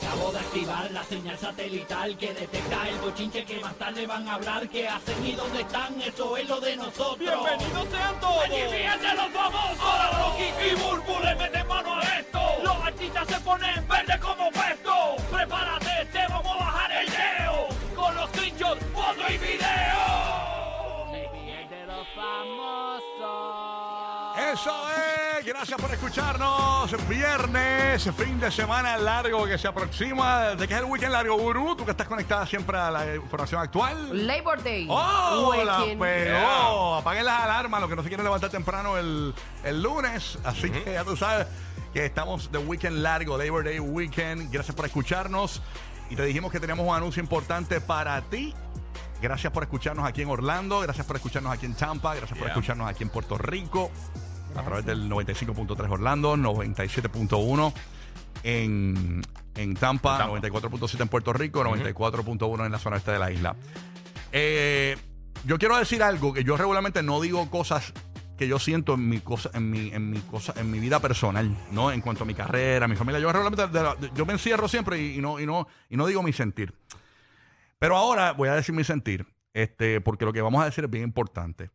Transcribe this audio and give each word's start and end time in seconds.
Acabo 0.00 0.30
de 0.30 0.38
activar 0.38 0.90
la 0.92 1.02
señal 1.04 1.36
satelital 1.38 2.16
que 2.16 2.32
detecta 2.32 2.88
el 2.88 2.98
bochinche 2.98 3.44
que 3.44 3.58
más 3.60 3.74
tarde 3.74 4.06
van 4.06 4.28
a 4.28 4.34
hablar. 4.34 4.68
¿Qué 4.68 4.88
hacen 4.88 5.26
y 5.26 5.32
dónde 5.32 5.60
están? 5.62 6.00
Eso 6.00 6.36
es 6.36 6.48
lo 6.48 6.60
de 6.60 6.76
nosotros. 6.76 7.18
¡Bienvenidos 7.18 7.88
sean 7.90 8.20
todos! 8.20 8.44
¡Allí 8.44 8.62
fíjense 8.70 9.14
los 9.14 9.28
famosos! 9.32 9.80
Ahora 9.80 10.10
Rocky 10.18 10.44
y 10.70 10.74
Burbu 10.76 11.20
le 11.24 11.34
meten 11.34 11.66
mano 11.66 11.94
a 11.94 12.02
esto. 12.02 12.40
Los 12.62 12.76
artistas 12.76 13.26
se 13.28 13.40
ponen 13.40 13.88
verde 13.88 14.20
como 14.20 14.50
puesto. 14.50 15.16
Prepárate, 15.32 16.08
te 16.12 16.26
vamos 16.28 16.52
a 16.52 16.64
bajar 16.64 16.92
el 16.92 17.06
leo. 17.10 17.68
Con 17.96 18.14
los 18.14 18.30
screenshots, 18.30 18.84
foto 18.94 19.32
y 19.32 19.38
video. 19.38 19.97
Gracias 25.58 25.80
por 25.80 25.90
escucharnos. 25.90 27.08
Viernes, 27.08 28.08
fin 28.16 28.38
de 28.38 28.48
semana 28.48 28.96
largo 28.96 29.44
que 29.44 29.58
se 29.58 29.66
aproxima. 29.66 30.54
¿De 30.54 30.68
qué 30.68 30.74
es 30.74 30.80
el 30.80 30.86
weekend 30.86 31.10
largo, 31.10 31.36
Guru? 31.36 31.74
Tú 31.74 31.84
que 31.84 31.90
estás 31.90 32.06
conectada 32.06 32.46
siempre 32.46 32.78
a 32.78 32.92
la 32.92 33.16
información 33.16 33.60
actual. 33.60 34.24
Labor 34.24 34.62
Day. 34.62 34.86
¡Oh! 34.88 35.52
La 35.64 35.80
Weekend. 35.80 36.00
pegó. 36.00 36.94
Apaguen 36.94 37.24
las 37.24 37.42
alarmas, 37.42 37.80
los 37.80 37.90
que 37.90 37.96
no 37.96 38.02
se 38.04 38.08
quieren 38.08 38.22
levantar 38.22 38.50
temprano 38.50 38.98
el, 38.98 39.34
el 39.64 39.82
lunes. 39.82 40.38
Así 40.44 40.70
que 40.70 40.92
ya 40.92 41.02
tú 41.02 41.16
sabes 41.16 41.48
que 41.92 42.06
estamos 42.06 42.52
de 42.52 42.58
weekend 42.58 42.98
largo, 42.98 43.36
Labor 43.36 43.64
Day 43.64 43.80
Weekend. 43.80 44.52
Gracias 44.52 44.76
por 44.76 44.86
escucharnos. 44.86 45.60
Y 46.08 46.14
te 46.14 46.24
dijimos 46.24 46.52
que 46.52 46.60
teníamos 46.60 46.86
un 46.86 46.94
anuncio 46.94 47.20
importante 47.20 47.80
para 47.80 48.20
ti. 48.22 48.54
Gracias 49.20 49.52
por 49.52 49.64
escucharnos 49.64 50.06
aquí 50.06 50.22
en 50.22 50.28
Orlando, 50.28 50.78
gracias 50.78 51.04
por 51.04 51.16
escucharnos 51.16 51.52
aquí 51.52 51.66
en 51.66 51.74
Tampa, 51.74 52.14
gracias 52.14 52.38
por 52.38 52.46
escucharnos 52.46 52.88
aquí 52.88 53.02
en 53.02 53.10
Puerto 53.10 53.36
Rico, 53.36 53.90
a 54.56 54.62
través 54.62 54.84
del 54.84 55.08
95.3 55.10 55.90
Orlando, 55.90 56.36
97.1 56.36 57.72
en, 58.44 59.22
en 59.54 59.74
Tampa, 59.74 60.12
En 60.34 60.40
Tampa. 60.40 60.48
94.7 60.60 61.00
en 61.02 61.08
Puerto 61.08 61.32
Rico, 61.32 61.64
94.1 61.64 62.66
en 62.66 62.72
la 62.72 62.78
zona 62.78 62.96
este 62.96 63.12
de 63.12 63.18
la 63.18 63.30
isla. 63.30 63.56
Eh, 64.32 64.96
yo 65.44 65.58
quiero 65.58 65.76
decir 65.76 66.02
algo 66.02 66.32
que 66.32 66.44
yo 66.44 66.56
regularmente 66.56 67.02
no 67.02 67.20
digo 67.20 67.48
cosas 67.50 67.92
que 68.36 68.46
yo 68.46 68.58
siento 68.60 68.94
en 68.94 69.08
mi 69.08 69.18
cosa, 69.20 69.50
en 69.54 69.68
mi, 69.70 69.88
en 69.92 70.10
mi 70.10 70.20
cosa, 70.20 70.54
en 70.56 70.70
mi 70.70 70.78
vida 70.78 71.00
personal, 71.00 71.50
¿no? 71.72 71.90
En 71.90 72.00
cuanto 72.00 72.22
a 72.22 72.26
mi 72.26 72.34
carrera, 72.34 72.86
mi 72.86 72.94
familia. 72.94 73.18
Yo 73.20 73.32
regularmente 73.32 73.66
de 73.76 73.82
la- 73.82 73.94
de- 73.96 74.10
yo 74.14 74.24
me 74.26 74.32
encierro 74.32 74.68
siempre 74.68 75.00
y, 75.00 75.16
y 75.18 75.20
no, 75.20 75.40
y 75.40 75.46
no, 75.46 75.66
y 75.88 75.96
no 75.96 76.06
digo 76.06 76.22
mi 76.22 76.32
sentir. 76.32 76.72
Pero 77.80 77.96
ahora 77.96 78.32
voy 78.32 78.48
a 78.48 78.54
decir 78.54 78.74
mi 78.74 78.84
sentir, 78.84 79.26
este, 79.54 80.00
porque 80.00 80.24
lo 80.24 80.32
que 80.32 80.40
vamos 80.40 80.62
a 80.62 80.66
decir 80.66 80.84
es 80.84 80.90
bien 80.90 81.02
importante. 81.04 81.70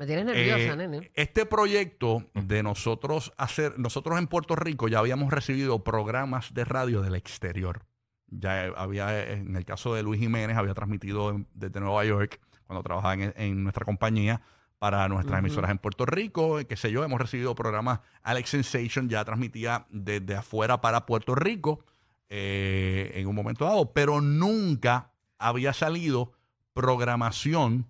Me 0.00 0.06
tienes 0.06 0.24
nerviosa, 0.24 0.72
Eh, 0.72 0.76
nene. 0.78 1.10
Este 1.14 1.44
proyecto 1.44 2.24
de 2.32 2.62
nosotros 2.62 3.34
hacer, 3.36 3.78
nosotros 3.78 4.18
en 4.18 4.28
Puerto 4.28 4.56
Rico 4.56 4.88
ya 4.88 4.98
habíamos 4.98 5.30
recibido 5.30 5.84
programas 5.84 6.54
de 6.54 6.64
radio 6.64 7.02
del 7.02 7.14
exterior. 7.16 7.82
Ya 8.28 8.68
había, 8.76 9.28
en 9.30 9.54
el 9.56 9.66
caso 9.66 9.94
de 9.94 10.02
Luis 10.02 10.18
Jiménez, 10.18 10.56
había 10.56 10.72
transmitido 10.72 11.28
en- 11.28 11.46
desde 11.52 11.80
Nueva 11.80 12.02
York, 12.06 12.40
cuando 12.64 12.82
trabajaba 12.82 13.12
en, 13.12 13.34
en 13.36 13.62
nuestra 13.62 13.84
compañía, 13.84 14.40
para 14.78 15.06
nuestras 15.08 15.40
emisoras 15.40 15.70
en 15.70 15.76
Puerto 15.76 16.06
Rico, 16.06 16.58
qué 16.66 16.76
sé 16.76 16.90
yo, 16.90 17.04
hemos 17.04 17.20
recibido 17.20 17.54
programas, 17.54 18.00
Alex 18.22 18.48
Sensation 18.48 19.10
ya 19.10 19.22
transmitía 19.26 19.84
desde 19.90 20.34
afuera 20.34 20.80
para 20.80 21.04
Puerto 21.04 21.34
Rico 21.34 21.84
eh, 22.30 23.12
en 23.16 23.26
un 23.26 23.34
momento 23.34 23.66
dado, 23.66 23.92
pero 23.92 24.22
nunca 24.22 25.12
había 25.38 25.74
salido 25.74 26.32
programación 26.72 27.86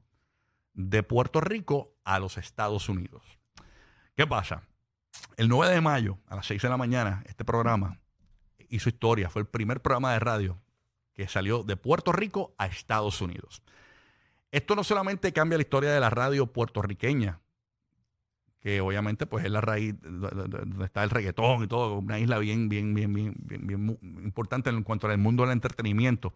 de 0.89 1.03
Puerto 1.03 1.41
Rico 1.41 1.92
a 2.05 2.19
los 2.19 2.39
Estados 2.39 2.89
Unidos. 2.89 3.23
¿Qué 4.17 4.27
pasa? 4.27 4.62
El 5.36 5.48
9 5.48 5.75
de 5.75 5.81
mayo, 5.81 6.19
a 6.27 6.36
las 6.36 6.47
6 6.47 6.62
de 6.62 6.69
la 6.69 6.77
mañana, 6.77 7.23
este 7.27 7.45
programa 7.45 7.98
hizo 8.69 8.89
historia. 8.89 9.28
Fue 9.28 9.42
el 9.42 9.48
primer 9.48 9.81
programa 9.83 10.12
de 10.12 10.20
radio 10.20 10.58
que 11.14 11.27
salió 11.28 11.62
de 11.62 11.77
Puerto 11.77 12.12
Rico 12.12 12.55
a 12.56 12.67
Estados 12.67 13.20
Unidos. 13.20 13.62
Esto 14.53 14.75
no 14.75 14.84
solamente 14.84 15.33
cambia 15.33 15.58
la 15.58 15.63
historia 15.63 15.90
de 15.92 16.01
la 16.01 16.11
radio 16.11 16.46
puertorriqueña, 16.46 17.40
que 18.61 18.80
obviamente 18.80 19.27
pues 19.27 19.45
es 19.45 19.51
la 19.51 19.61
raíz 19.61 20.01
de- 20.01 20.11
de- 20.11 20.42
de- 20.48 20.58
donde 20.58 20.85
está 20.85 21.02
el 21.02 21.11
reggaetón 21.11 21.64
y 21.64 21.67
todo, 21.67 21.98
una 21.98 22.19
isla 22.19 22.39
bien, 22.39 22.69
bien, 22.69 22.95
bien, 22.95 23.13
bien, 23.13 23.35
bien, 23.39 23.67
bien 23.67 23.98
importante 24.23 24.70
en 24.70 24.83
cuanto 24.83 25.08
al 25.08 25.19
mundo 25.19 25.45
del 25.45 25.52
entretenimiento. 25.52 26.35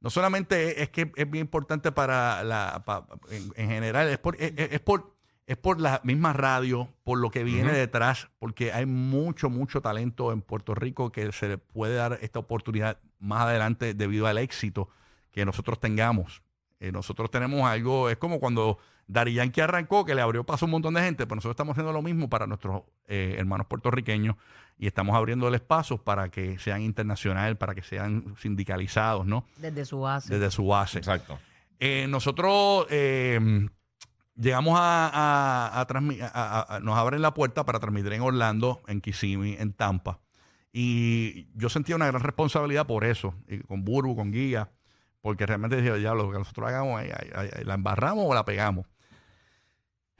No 0.00 0.10
solamente 0.10 0.82
es 0.82 0.90
que 0.90 1.12
es 1.14 1.30
bien 1.30 1.44
importante 1.44 1.92
para 1.92 2.42
la, 2.42 2.82
en, 3.30 3.52
en 3.54 3.68
general, 3.68 4.08
es 4.08 4.18
por, 4.18 4.36
es, 4.40 4.52
es 4.56 4.80
por, 4.80 5.14
es 5.46 5.56
por 5.56 5.80
la 5.80 6.00
misma 6.04 6.32
radio, 6.32 6.88
por 7.02 7.18
lo 7.18 7.30
que 7.30 7.44
viene 7.44 7.72
detrás, 7.72 8.30
porque 8.38 8.72
hay 8.72 8.86
mucho, 8.86 9.50
mucho 9.50 9.82
talento 9.82 10.32
en 10.32 10.42
Puerto 10.42 10.74
Rico 10.74 11.12
que 11.12 11.32
se 11.32 11.48
le 11.48 11.58
puede 11.58 11.96
dar 11.96 12.18
esta 12.22 12.38
oportunidad 12.38 12.98
más 13.18 13.42
adelante 13.42 13.92
debido 13.92 14.26
al 14.26 14.38
éxito 14.38 14.88
que 15.32 15.44
nosotros 15.44 15.80
tengamos. 15.80 16.42
Eh, 16.78 16.92
nosotros 16.92 17.30
tenemos 17.30 17.68
algo, 17.68 18.08
es 18.08 18.16
como 18.16 18.40
cuando 18.40 18.78
Dari 19.12 19.34
Yankee 19.34 19.60
arrancó, 19.60 20.04
que 20.04 20.14
le 20.14 20.20
abrió 20.22 20.44
paso 20.44 20.64
a 20.64 20.66
un 20.66 20.70
montón 20.70 20.94
de 20.94 21.00
gente, 21.02 21.26
pero 21.26 21.36
nosotros 21.36 21.54
estamos 21.54 21.72
haciendo 21.72 21.92
lo 21.92 22.00
mismo 22.00 22.28
para 22.28 22.46
nuestros 22.46 22.82
eh, 23.08 23.34
hermanos 23.38 23.66
puertorriqueños 23.66 24.36
y 24.78 24.86
estamos 24.86 25.16
abriéndoles 25.16 25.60
pasos 25.60 25.98
para 26.00 26.28
que 26.30 26.58
sean 26.58 26.82
internacional, 26.82 27.56
para 27.56 27.74
que 27.74 27.82
sean 27.82 28.34
sindicalizados, 28.38 29.26
¿no? 29.26 29.44
Desde 29.56 29.84
su 29.84 30.00
base. 30.00 30.32
Desde 30.34 30.50
su 30.52 30.66
base. 30.66 30.98
Exacto. 30.98 31.38
Eh, 31.80 32.06
nosotros 32.08 32.86
eh, 32.90 33.68
llegamos 34.36 34.78
a, 34.78 35.08
a- 35.12 35.80
a 35.80 35.86
transmi- 35.88 36.22
a- 36.22 36.28
a- 36.32 36.76
a- 36.76 36.80
nos 36.80 36.96
abren 36.96 37.20
la 37.20 37.34
puerta 37.34 37.64
para 37.64 37.80
transmitir 37.80 38.12
en 38.12 38.22
Orlando, 38.22 38.80
en 38.86 39.00
Kissimmee, 39.00 39.56
en 39.60 39.72
Tampa. 39.72 40.20
Y 40.72 41.48
yo 41.54 41.68
sentía 41.68 41.96
una 41.96 42.06
gran 42.06 42.22
responsabilidad 42.22 42.86
por 42.86 43.04
eso, 43.04 43.34
y 43.48 43.58
con 43.58 43.84
Burbu, 43.84 44.14
con 44.14 44.30
Guía, 44.30 44.70
porque 45.20 45.44
realmente 45.46 45.76
decía, 45.76 45.98
ya 45.98 46.14
lo 46.14 46.30
que 46.30 46.38
nosotros 46.38 46.68
hagamos, 46.68 47.00
ahí- 47.00 47.10
ahí- 47.10 47.50
ahí- 47.56 47.64
¿la 47.64 47.74
embarramos 47.74 48.24
o 48.28 48.34
la 48.34 48.44
pegamos? 48.44 48.86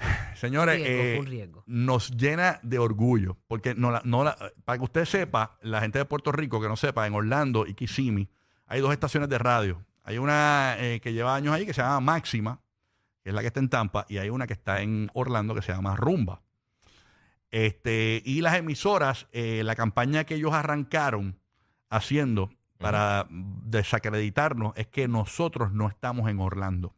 Señores, 0.35 0.77
Riesgo, 0.77 1.03
eh, 1.03 1.13
fue 1.17 1.21
un 1.27 1.31
riesgo. 1.31 1.65
nos 1.67 2.11
llena 2.17 2.59
de 2.63 2.79
orgullo, 2.79 3.37
porque 3.49 3.75
no 3.75 3.91
la- 3.91 4.03
no 4.05 4.25
la- 4.25 4.37
para 4.65 4.79
que 4.79 4.85
usted 4.85 5.05
sepa, 5.05 5.59
la 5.63 5.81
gente 5.81 5.99
de 5.99 6.05
Puerto 6.07 6.33
Rico 6.33 6.61
que 6.61 6.69
no 6.69 6.77
sepa, 6.77 7.07
en 7.07 7.15
Orlando 7.15 7.67
y 7.67 7.75
Kissimmee 7.75 8.29
hay 8.67 8.81
dos 8.81 8.93
estaciones 8.93 9.29
de 9.29 9.39
radio. 9.39 9.85
Hay 10.05 10.19
una 10.19 10.77
eh, 10.79 11.01
que 11.01 11.13
lleva 11.13 11.35
años 11.35 11.55
ahí 11.55 11.67
que 11.67 11.75
se 11.75 11.83
llama 11.83 12.01
Máxima, 12.01 12.61
que 13.23 13.31
es 13.31 13.35
la 13.35 13.43
que 13.43 13.49
está 13.49 13.61
en 13.61 13.69
Tampa, 13.69 14.07
y 14.09 14.19
hay 14.19 14.31
una 14.31 14.47
que 14.47 14.55
está 14.55 14.81
en 14.81 15.11
Orlando 15.13 15.55
que 15.55 15.63
se 15.63 15.73
llama 15.73 15.95
Rumba. 15.97 16.41
Este, 17.51 18.23
y 18.25 18.41
las 18.43 18.55
emisoras, 18.55 19.27
eh, 19.33 19.63
la 19.65 19.75
campaña 19.75 20.25
que 20.25 20.37
ellos 20.37 20.53
arrancaron 20.53 21.39
haciendo 21.91 22.51
para 22.79 23.27
desacreditarnos 23.31 24.73
es 24.77 24.87
que 24.87 25.09
nosotros 25.09 25.73
no 25.73 25.89
estamos 25.89 26.31
en 26.31 26.39
Orlando 26.41 26.95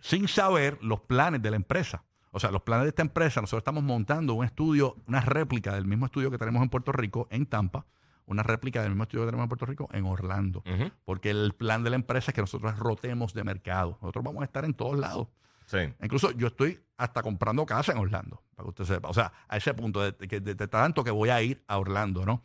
sin 0.00 0.28
saber 0.28 0.78
los 0.82 1.00
planes 1.00 1.42
de 1.42 1.50
la 1.50 1.56
empresa. 1.56 2.04
O 2.32 2.38
sea, 2.40 2.50
los 2.50 2.62
planes 2.62 2.84
de 2.84 2.90
esta 2.90 3.02
empresa, 3.02 3.40
nosotros 3.40 3.60
estamos 3.60 3.82
montando 3.82 4.34
un 4.34 4.44
estudio, 4.44 4.96
una 5.06 5.20
réplica 5.20 5.74
del 5.74 5.84
mismo 5.86 6.06
estudio 6.06 6.30
que 6.30 6.38
tenemos 6.38 6.62
en 6.62 6.68
Puerto 6.68 6.92
Rico, 6.92 7.26
en 7.30 7.44
Tampa, 7.46 7.86
una 8.26 8.44
réplica 8.44 8.82
del 8.82 8.90
mismo 8.90 9.02
estudio 9.02 9.24
que 9.24 9.30
tenemos 9.30 9.44
en 9.44 9.48
Puerto 9.48 9.66
Rico, 9.66 9.88
en 9.92 10.04
Orlando. 10.06 10.62
Porque 11.04 11.30
el 11.30 11.52
plan 11.54 11.82
de 11.82 11.90
la 11.90 11.96
empresa 11.96 12.30
es 12.30 12.34
que 12.34 12.40
nosotros 12.40 12.78
rotemos 12.78 13.34
de 13.34 13.42
mercado. 13.42 13.98
Nosotros 14.00 14.24
vamos 14.24 14.42
a 14.42 14.44
estar 14.44 14.64
en 14.64 14.74
todos 14.74 14.96
lados. 14.98 15.26
Sí. 15.66 15.78
Incluso 16.02 16.30
yo 16.32 16.48
estoy 16.48 16.80
hasta 16.96 17.22
comprando 17.22 17.66
casa 17.66 17.90
en 17.92 17.98
Orlando, 17.98 18.42
para 18.54 18.64
que 18.64 18.70
usted 18.70 18.84
sepa. 18.84 19.08
O 19.08 19.14
sea, 19.14 19.32
a 19.48 19.56
ese 19.56 19.74
punto, 19.74 20.00
de, 20.00 20.12
de- 20.12 20.40
de- 20.40 20.54
de 20.54 20.68
tanto 20.68 21.02
que 21.02 21.10
voy 21.10 21.30
a 21.30 21.42
ir 21.42 21.64
a 21.66 21.78
Orlando, 21.78 22.24
¿no? 22.24 22.42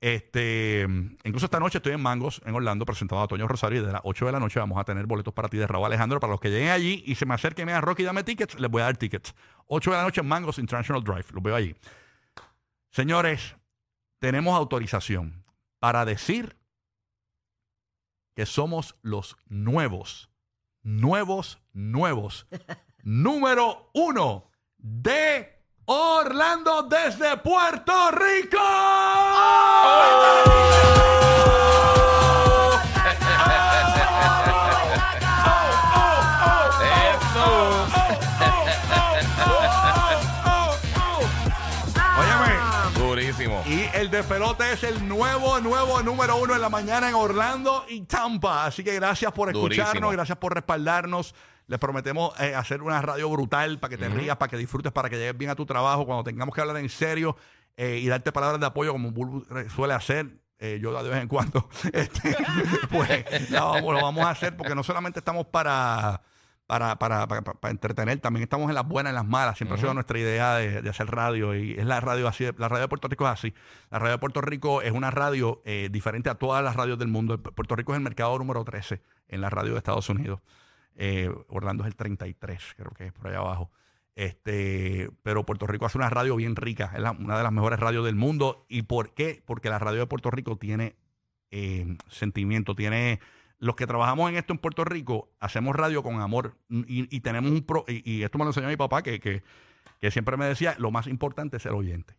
Este, 0.00 0.86
incluso 1.24 1.46
esta 1.46 1.58
noche 1.58 1.78
estoy 1.78 1.92
en 1.92 2.00
Mangos, 2.00 2.40
en 2.44 2.54
Orlando, 2.54 2.84
presentado 2.84 3.20
a 3.20 3.26
Toño 3.26 3.48
Rosario 3.48 3.82
y 3.82 3.84
de 3.86 3.92
las 3.92 4.00
8 4.04 4.26
de 4.26 4.32
la 4.32 4.38
noche 4.38 4.60
vamos 4.60 4.78
a 4.78 4.84
tener 4.84 5.06
boletos 5.06 5.34
para 5.34 5.48
ti 5.48 5.56
de 5.56 5.66
Raúl 5.66 5.86
Alejandro. 5.86 6.20
Para 6.20 6.32
los 6.32 6.40
que 6.40 6.50
lleguen 6.50 6.70
allí 6.70 7.02
y 7.04 7.16
se 7.16 7.26
me 7.26 7.34
acerquen 7.34 7.64
y 7.64 7.66
me 7.66 7.72
digan, 7.72 7.82
Rocky, 7.82 8.04
dame 8.04 8.22
tickets, 8.22 8.58
les 8.60 8.70
voy 8.70 8.82
a 8.82 8.84
dar 8.84 8.96
tickets. 8.96 9.34
8 9.66 9.90
de 9.90 9.96
la 9.96 10.02
noche 10.04 10.20
en 10.20 10.28
Mangos 10.28 10.58
International 10.58 11.02
Drive, 11.02 11.26
los 11.32 11.42
veo 11.42 11.56
allí. 11.56 11.74
Señores, 12.90 13.56
tenemos 14.20 14.56
autorización 14.56 15.44
para 15.80 16.04
decir 16.04 16.56
que 18.34 18.46
somos 18.46 18.96
los 19.02 19.36
nuevos, 19.48 20.30
nuevos, 20.82 21.60
nuevos, 21.72 22.46
número 23.02 23.90
uno 23.94 24.48
de 24.76 25.57
Orlando 25.90 26.82
desde 26.82 27.38
Puerto 27.38 28.10
Rico. 28.10 28.58
Durísimo. 42.98 43.62
Y 43.66 43.84
el 43.94 44.10
de 44.10 44.22
pelota 44.24 44.70
es 44.70 44.82
el 44.84 45.08
nuevo, 45.08 45.58
nuevo 45.60 46.02
número 46.02 46.36
uno 46.36 46.54
en 46.54 46.60
la 46.60 46.68
mañana 46.68 47.08
en 47.08 47.14
Orlando 47.14 47.86
y 47.88 48.02
Tampa. 48.02 48.66
Así 48.66 48.84
que 48.84 48.94
gracias 48.94 49.32
por 49.32 49.48
escucharnos, 49.48 49.92
Durísimo. 49.92 50.10
gracias 50.10 50.36
por 50.36 50.54
respaldarnos. 50.54 51.34
Les 51.68 51.78
prometemos 51.78 52.32
eh, 52.40 52.54
hacer 52.54 52.82
una 52.82 53.00
radio 53.00 53.28
brutal 53.30 53.78
para 53.78 53.90
que 53.90 53.98
te 53.98 54.08
rías, 54.08 54.36
para 54.36 54.50
que 54.50 54.56
disfrutes, 54.56 54.90
para 54.90 55.08
que 55.08 55.16
llegues 55.16 55.38
bien 55.38 55.50
a 55.50 55.54
tu 55.54 55.64
trabajo. 55.66 56.04
Cuando 56.06 56.24
tengamos 56.24 56.54
que 56.54 56.60
hablar 56.60 56.78
en 56.78 56.88
serio 56.88 57.36
eh, 57.76 58.00
y 58.02 58.08
darte 58.08 58.32
palabras 58.32 58.58
de 58.58 58.66
apoyo 58.66 58.90
como 58.92 59.10
Bulbu 59.12 59.44
suele 59.68 59.94
hacer, 59.94 60.40
eh, 60.58 60.80
yo 60.82 61.00
de 61.02 61.08
vez 61.10 61.22
en 61.22 61.28
cuando, 61.28 61.68
este, 61.92 62.34
pues 62.90 63.24
vamos- 63.52 63.94
lo 63.94 64.02
vamos 64.02 64.24
a 64.24 64.30
hacer 64.30 64.56
porque 64.56 64.74
no 64.74 64.82
solamente 64.82 65.18
estamos 65.20 65.46
para, 65.46 66.22
para, 66.66 66.98
para, 66.98 67.28
para- 67.28 67.42
para 67.42 67.70
entretener, 67.70 68.18
también 68.18 68.42
estamos 68.42 68.68
en 68.68 68.74
las 68.74 68.86
buenas 68.86 69.10
y 69.10 69.12
en 69.12 69.14
las 69.16 69.26
malas. 69.26 69.56
Siempre 69.58 69.76
ha 69.76 69.80
sido 69.80 69.94
nuestra 69.94 70.18
idea 70.18 70.54
de, 70.56 70.82
de 70.82 70.90
hacer 70.90 71.06
radio 71.08 71.54
y 71.54 71.72
es 71.72 71.84
la 71.86 72.00
radio 72.00 72.26
así. 72.28 72.44
La 72.56 72.68
radio 72.68 72.82
de 72.82 72.88
Puerto 72.88 73.08
Rico 73.08 73.24
es 73.26 73.30
así. 73.32 73.54
La 73.90 73.98
radio 73.98 74.12
de 74.12 74.18
Puerto 74.18 74.40
Rico 74.40 74.82
es 74.82 74.92
una 74.92 75.10
radio 75.10 75.62
eh, 75.64 75.88
diferente 75.92 76.30
a 76.30 76.34
todas 76.36 76.64
las 76.64 76.74
radios 76.76 76.98
del 76.98 77.08
mundo. 77.08 77.40
Puerto 77.40 77.76
Rico 77.76 77.92
es 77.92 77.98
el 77.98 78.02
mercado 78.04 78.36
número 78.38 78.64
13 78.64 79.02
en 79.28 79.40
la 79.42 79.50
radio 79.50 79.72
de 79.72 79.78
Estados 79.78 80.08
Unidos. 80.08 80.40
Eh, 81.00 81.30
Orlando 81.48 81.84
es 81.84 81.88
el 81.88 81.96
33, 81.96 82.74
creo 82.76 82.90
que 82.90 83.06
es 83.06 83.12
por 83.12 83.28
allá 83.28 83.38
abajo. 83.38 83.70
Este, 84.16 85.08
pero 85.22 85.46
Puerto 85.46 85.66
Rico 85.68 85.86
hace 85.86 85.96
una 85.96 86.10
radio 86.10 86.34
bien 86.34 86.56
rica, 86.56 86.90
es 86.94 87.00
la- 87.00 87.12
una 87.12 87.36
de 87.38 87.44
las 87.44 87.52
mejores 87.52 87.78
radios 87.78 88.04
del 88.04 88.16
mundo. 88.16 88.66
¿Y 88.68 88.82
por 88.82 89.14
qué? 89.14 89.42
Porque 89.46 89.70
la 89.70 89.78
radio 89.78 90.00
de 90.00 90.06
Puerto 90.06 90.30
Rico 90.30 90.56
tiene 90.58 90.96
eh, 91.50 91.96
sentimiento, 92.08 92.74
tiene 92.74 93.20
los 93.58 93.74
que 93.76 93.86
trabajamos 93.86 94.28
en 94.28 94.36
esto 94.36 94.52
en 94.52 94.58
Puerto 94.58 94.84
Rico, 94.84 95.30
hacemos 95.40 95.74
radio 95.74 96.02
con 96.02 96.20
amor 96.20 96.56
y, 96.68 97.14
y 97.16 97.20
tenemos 97.20 97.50
un 97.50 97.62
pro, 97.62 97.84
y, 97.88 98.02
y 98.18 98.22
esto 98.22 98.36
me 98.38 98.44
lo 98.44 98.50
enseñó 98.50 98.68
mi 98.68 98.76
papá 98.76 99.02
que, 99.02 99.18
que, 99.18 99.42
que 100.00 100.10
siempre 100.10 100.36
me 100.36 100.44
decía, 100.46 100.74
lo 100.78 100.90
más 100.90 101.06
importante 101.06 101.56
es 101.56 101.64
el 101.66 101.72
oyente. 101.74 102.16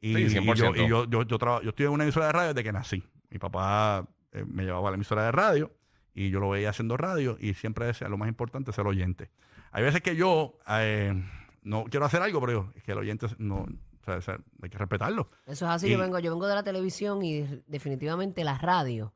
Y, 0.00 0.14
Sí, 0.14 0.22
y 0.22 0.28
yo, 0.30 0.42
100%. 0.42 0.84
y 0.84 0.88
yo, 0.88 1.04
yo, 1.04 1.22
yo, 1.22 1.38
traba- 1.38 1.62
yo 1.62 1.68
estoy 1.70 1.86
en 1.86 1.92
una 1.92 2.04
emisora 2.04 2.26
de 2.26 2.32
radio 2.32 2.48
desde 2.54 2.64
que 2.64 2.72
nací. 2.72 3.04
Mi 3.28 3.38
papá 3.38 4.08
eh, 4.32 4.44
me 4.46 4.64
llevaba 4.64 4.88
a 4.88 4.90
la 4.90 4.96
emisora 4.96 5.24
de 5.24 5.32
radio 5.32 5.70
y 6.14 6.30
yo 6.30 6.40
lo 6.40 6.50
veía 6.50 6.70
haciendo 6.70 6.96
radio 6.96 7.36
y 7.40 7.54
siempre 7.54 7.86
decía, 7.86 8.08
lo 8.08 8.18
más 8.18 8.28
importante 8.28 8.70
es 8.70 8.78
el 8.78 8.86
oyente. 8.86 9.30
Hay 9.72 9.82
veces 9.84 10.00
que 10.02 10.16
yo 10.16 10.58
eh, 10.68 11.14
no 11.62 11.84
quiero 11.84 12.06
hacer 12.06 12.22
algo, 12.22 12.40
pero 12.40 12.72
es 12.74 12.82
que 12.82 12.92
el 12.92 12.98
oyente 12.98 13.26
no, 13.38 13.58
o 13.62 14.04
sea, 14.04 14.16
o 14.16 14.20
sea, 14.20 14.38
hay 14.62 14.70
que 14.70 14.78
respetarlo. 14.78 15.28
Eso 15.46 15.64
es 15.66 15.70
así. 15.70 15.86
Y- 15.88 15.90
Yo 15.92 15.98
vengo, 15.98 16.18
yo 16.18 16.30
vengo 16.32 16.46
de 16.46 16.54
la 16.54 16.62
televisión 16.64 17.22
y 17.24 17.42
definitivamente 17.66 18.42
la 18.44 18.58
radio. 18.58 19.14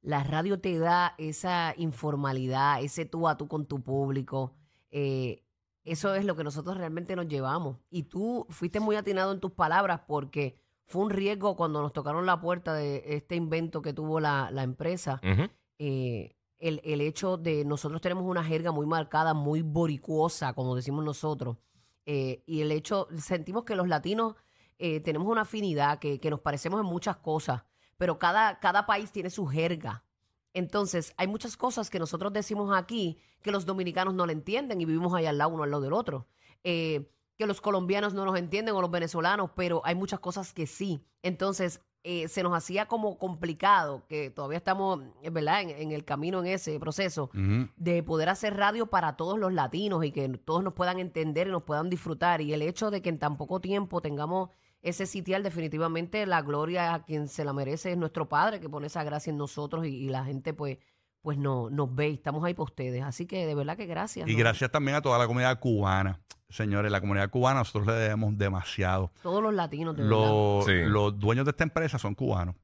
La 0.00 0.22
radio 0.22 0.60
te 0.60 0.78
da 0.78 1.14
esa 1.18 1.74
informalidad, 1.76 2.80
ese 2.82 3.04
tú 3.04 3.28
a 3.28 3.36
tú 3.36 3.48
con 3.48 3.66
tu 3.66 3.82
público. 3.82 4.54
eh, 4.90 5.44
eso 5.84 6.14
es 6.14 6.26
lo 6.26 6.36
que 6.36 6.44
nosotros 6.44 6.76
realmente 6.76 7.16
nos 7.16 7.28
llevamos. 7.28 7.78
Y 7.88 8.02
tú 8.04 8.46
fuiste 8.50 8.78
muy 8.78 8.94
atinado 8.96 9.32
en 9.32 9.40
tus 9.40 9.52
palabras 9.52 10.02
porque 10.06 10.60
fue 10.86 11.02
un 11.02 11.08
riesgo 11.10 11.56
cuando 11.56 11.80
nos 11.80 11.94
tocaron 11.94 12.26
la 12.26 12.40
puerta 12.42 12.74
de 12.74 13.02
este 13.06 13.36
invento 13.36 13.80
que 13.80 13.94
tuvo 13.94 14.20
la, 14.20 14.50
la 14.50 14.64
empresa. 14.64 15.18
Ujú. 15.22 15.48
Eh, 15.78 16.36
el, 16.58 16.80
el 16.84 17.00
hecho 17.00 17.36
de 17.36 17.64
nosotros 17.64 18.00
tenemos 18.00 18.24
una 18.24 18.44
jerga 18.44 18.72
muy 18.72 18.86
marcada, 18.86 19.32
muy 19.34 19.62
boricuosa, 19.62 20.52
como 20.52 20.74
decimos 20.74 21.04
nosotros, 21.04 21.56
eh, 22.04 22.42
y 22.46 22.62
el 22.62 22.72
hecho, 22.72 23.08
sentimos 23.16 23.64
que 23.64 23.76
los 23.76 23.86
latinos 23.86 24.34
eh, 24.78 25.00
tenemos 25.00 25.28
una 25.28 25.42
afinidad, 25.42 25.98
que, 25.98 26.18
que 26.20 26.30
nos 26.30 26.40
parecemos 26.40 26.80
en 26.80 26.86
muchas 26.86 27.16
cosas, 27.18 27.62
pero 27.96 28.18
cada, 28.18 28.58
cada 28.60 28.86
país 28.86 29.12
tiene 29.12 29.30
su 29.30 29.46
jerga. 29.46 30.04
Entonces, 30.52 31.14
hay 31.16 31.28
muchas 31.28 31.56
cosas 31.56 31.90
que 31.90 31.98
nosotros 31.98 32.32
decimos 32.32 32.76
aquí 32.76 33.18
que 33.42 33.52
los 33.52 33.66
dominicanos 33.66 34.14
no 34.14 34.26
le 34.26 34.32
entienden 34.32 34.80
y 34.80 34.84
vivimos 34.84 35.14
allá 35.14 35.30
al 35.30 35.38
lado 35.38 35.50
uno 35.50 35.62
al 35.62 35.70
lado 35.70 35.82
del 35.82 35.92
otro. 35.92 36.26
Que 36.62 37.46
los 37.46 37.60
colombianos 37.60 38.14
no 38.14 38.24
nos 38.24 38.36
entienden 38.36 38.74
o 38.74 38.80
los 38.80 38.90
venezolanos, 38.90 39.50
pero 39.54 39.82
hay 39.84 39.94
muchas 39.94 40.20
cosas 40.20 40.52
que 40.52 40.66
sí. 40.66 41.04
Entonces, 41.22 41.80
eh, 42.10 42.26
se 42.26 42.42
nos 42.42 42.56
hacía 42.56 42.86
como 42.86 43.18
complicado, 43.18 44.06
que 44.08 44.30
todavía 44.30 44.56
estamos, 44.56 44.98
¿verdad?, 45.30 45.60
en, 45.60 45.68
en 45.68 45.92
el 45.92 46.06
camino 46.06 46.40
en 46.40 46.46
ese 46.46 46.80
proceso, 46.80 47.28
de 47.76 48.02
poder 48.02 48.30
hacer 48.30 48.56
radio 48.56 48.86
para 48.86 49.14
todos 49.16 49.38
los 49.38 49.52
latinos 49.52 50.02
y 50.06 50.10
que 50.10 50.26
todos 50.38 50.64
nos 50.64 50.72
puedan 50.72 51.00
entender 51.00 51.48
y 51.48 51.50
nos 51.50 51.64
puedan 51.64 51.90
disfrutar. 51.90 52.40
Y 52.40 52.54
el 52.54 52.62
hecho 52.62 52.90
de 52.90 53.02
que 53.02 53.10
en 53.10 53.18
tan 53.18 53.36
poco 53.36 53.60
tiempo 53.60 54.00
tengamos 54.00 54.48
ese 54.80 55.04
sitial, 55.04 55.42
definitivamente 55.42 56.24
la 56.24 56.40
gloria 56.40 56.94
a 56.94 57.04
quien 57.04 57.28
se 57.28 57.44
la 57.44 57.52
merece 57.52 57.92
es 57.92 57.98
nuestro 57.98 58.26
Padre, 58.26 58.58
que 58.58 58.70
pone 58.70 58.86
esa 58.86 59.04
gracia 59.04 59.30
en 59.30 59.36
nosotros 59.36 59.84
y, 59.84 59.90
y 59.90 60.08
la 60.08 60.24
gente 60.24 60.54
pues 60.54 60.78
pues 61.22 61.36
no, 61.38 61.68
nos 61.70 61.94
ve 61.94 62.10
y 62.10 62.14
estamos 62.14 62.44
ahí 62.44 62.54
para 62.54 62.64
ustedes. 62.64 63.02
Así 63.02 63.26
que 63.26 63.46
de 63.46 63.54
verdad 63.54 63.76
que 63.76 63.86
gracias. 63.86 64.28
Y 64.28 64.32
¿no? 64.32 64.38
gracias 64.38 64.70
también 64.70 64.96
a 64.96 65.02
toda 65.02 65.18
la 65.18 65.26
comunidad 65.26 65.58
cubana. 65.58 66.20
Señores, 66.48 66.90
la 66.90 67.00
comunidad 67.00 67.28
cubana 67.30 67.60
nosotros 67.60 67.86
le 67.86 67.92
debemos 67.92 68.36
demasiado. 68.38 69.12
Todos 69.22 69.42
los 69.42 69.52
latinos, 69.52 69.96
de. 69.96 70.04
Los, 70.04 70.64
Sí. 70.64 70.72
los 70.86 71.18
dueños 71.18 71.44
de 71.44 71.50
esta 71.50 71.64
empresa 71.64 71.98
son 71.98 72.14
cubanos 72.14 72.54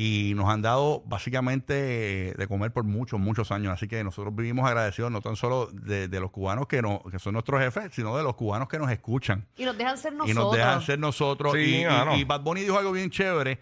y 0.00 0.32
nos 0.36 0.48
han 0.48 0.62
dado 0.62 1.02
básicamente 1.06 2.28
eh, 2.30 2.34
de 2.36 2.46
comer 2.46 2.72
por 2.72 2.84
muchos, 2.84 3.18
muchos 3.18 3.50
años. 3.50 3.72
Así 3.72 3.88
que 3.88 4.02
nosotros 4.04 4.34
vivimos 4.34 4.64
agradecidos 4.68 5.10
no 5.10 5.20
tan 5.20 5.34
solo 5.34 5.66
de, 5.72 6.06
de 6.06 6.20
los 6.20 6.30
cubanos 6.30 6.68
que, 6.68 6.80
no, 6.82 7.02
que 7.10 7.18
son 7.18 7.32
nuestros 7.32 7.60
jefes, 7.60 7.90
sino 7.92 8.16
de 8.16 8.22
los 8.22 8.36
cubanos 8.36 8.68
que 8.68 8.78
nos 8.78 8.90
escuchan 8.92 9.46
Y 9.56 9.64
nos 9.64 9.76
dejan 9.76 9.98
ser 9.98 10.12
nosotros. 10.12 10.30
y 10.30 10.38
nos 10.38 10.52
dejan 10.56 10.82
ser 10.82 10.98
nosotros. 11.00 11.52
Sí, 11.54 11.84
y, 12.14 12.20
y 12.20 12.24
Bad 12.24 12.42
Bunny 12.42 12.60
dijo 12.60 12.78
algo 12.78 12.92
bien 12.92 13.10
chévere. 13.10 13.58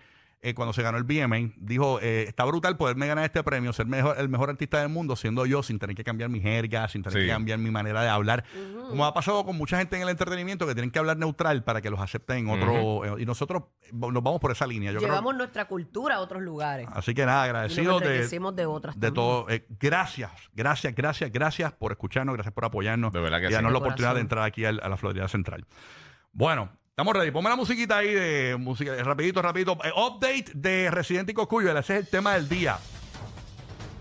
Eh, 0.48 0.54
cuando 0.54 0.72
se 0.72 0.82
ganó 0.82 0.98
el 0.98 1.04
BMA, 1.04 1.52
dijo, 1.56 1.98
eh, 2.00 2.24
está 2.28 2.44
brutal 2.44 2.76
poderme 2.76 3.06
ganar 3.06 3.24
este 3.24 3.42
premio, 3.42 3.72
ser 3.72 3.86
mejor, 3.86 4.16
el 4.18 4.28
mejor 4.28 4.50
artista 4.50 4.78
del 4.80 4.88
mundo, 4.88 5.16
siendo 5.16 5.44
yo, 5.46 5.62
sin 5.62 5.78
tener 5.78 5.96
que 5.96 6.04
cambiar 6.04 6.30
mi 6.30 6.40
jerga, 6.40 6.88
sin 6.88 7.02
tener 7.02 7.18
Sí. 7.20 7.26
que 7.26 7.32
cambiar 7.32 7.58
mi 7.58 7.70
manera 7.70 8.02
de 8.02 8.08
hablar. 8.08 8.44
Como 8.88 9.04
ha 9.04 9.12
pasado 9.14 9.44
con 9.44 9.56
mucha 9.56 9.78
gente 9.78 9.96
en 9.96 10.02
el 10.02 10.08
entretenimiento 10.08 10.66
que 10.66 10.74
tienen 10.74 10.90
que 10.90 10.98
hablar 10.98 11.16
neutral 11.16 11.64
para 11.64 11.80
que 11.82 11.90
los 11.90 12.00
acepten 12.00 12.38
en 12.38 12.48
otro... 12.50 13.04
eh, 13.18 13.22
y 13.22 13.26
nosotros 13.26 13.64
nos 13.92 14.22
vamos 14.22 14.40
por 14.40 14.52
esa 14.52 14.66
línea. 14.66 14.92
Yo 14.92 14.98
creo- 14.98 15.10
Llevamos 15.10 15.34
nuestra 15.36 15.66
cultura 15.66 16.16
a 16.16 16.20
otros 16.20 16.42
lugares. 16.42 16.86
Así 16.92 17.14
que 17.14 17.26
nada, 17.26 17.46
y 17.46 17.48
nos 17.52 17.56
agradecido 17.56 18.00
de, 18.00 18.52
de 18.52 18.66
otras 18.66 18.94
de 18.94 19.00
también. 19.08 19.14
todo. 19.14 19.46
Eh, 19.50 19.66
gracias, 19.80 20.30
gracias, 20.54 20.94
gracias, 20.94 21.32
gracias 21.32 21.72
por 21.72 21.92
escucharnos, 21.92 22.34
gracias 22.34 22.52
por 22.54 22.64
apoyarnos 22.64 23.12
De 23.12 23.20
verdad 23.20 23.40
que 23.40 23.48
y 23.48 23.52
darnos 23.52 23.72
la 23.72 23.78
oportunidad 23.78 24.14
de 24.14 24.20
entrar 24.20 24.44
aquí 24.44 24.64
a, 24.64 24.72
la 24.72 24.96
Florida 24.96 25.26
Central. 25.28 25.64
Bueno, 26.32 26.70
estamos 26.96 27.14
ready. 27.14 27.30
Ponme 27.30 27.50
la 27.50 27.56
musiquita 27.56 27.98
ahí 27.98 28.14
de 28.14 28.56
música, 28.58 28.94
rapidito, 29.04 29.42
rapidito. 29.42 29.76
Eh, 29.84 29.92
update 29.94 30.46
de 30.54 30.90
Residente 30.90 31.32
y 31.32 31.34
Coscuyuela. 31.34 31.80
Ese 31.80 31.92
es 31.98 32.00
el 32.00 32.08
tema 32.08 32.32
del 32.32 32.48
día. 32.48 32.78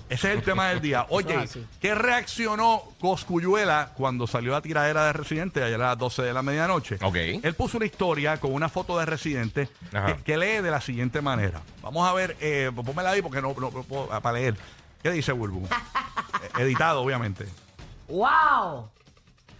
Ese 0.08 0.32
es 0.32 0.38
el 0.38 0.44
tema 0.44 0.70
del 0.70 0.80
día. 0.80 1.06
Oye. 1.10 1.46
¿qué 1.82 1.94
reaccionó 1.94 2.84
Coscuyuela 3.02 3.92
cuando 3.98 4.28
salió 4.28 4.54
la 4.54 4.62
tiradera 4.62 5.08
de 5.08 5.12
Residente 5.12 5.62
ayer 5.62 5.82
a 5.82 5.88
las 5.88 5.98
12 5.98 6.22
de 6.22 6.34
la 6.34 6.42
medianoche? 6.42 6.98
Ok. 7.04 7.18
Él 7.44 7.54
puso 7.56 7.76
una 7.76 7.86
historia 7.86 8.38
con 8.40 8.54
una 8.54 8.70
foto 8.70 8.98
de 8.98 9.06
Residente 9.06 9.68
que, 9.92 10.24
que 10.24 10.38
lee 10.38 10.62
de 10.64 10.72
la 10.72 10.80
siguiente 10.80 11.20
manera. 11.20 11.62
Vamos 11.82 12.08
a 12.10 12.14
ver, 12.14 12.38
eh, 12.40 12.72
pónmela 12.74 13.10
ahí 13.10 13.22
porque 13.22 13.42
no, 13.42 13.54
no- 13.60 13.72
no 13.72 13.84
puedo 13.84 14.08
ah, 14.10 14.22
para 14.22 14.38
leer. 14.38 14.56
¿Qué 15.04 15.12
dice 15.12 15.34
Bulbu? 15.34 15.68
Eh, 16.58 16.64
Editado, 16.64 17.02
obviamente. 17.02 17.46
¡Wow! 18.10 18.90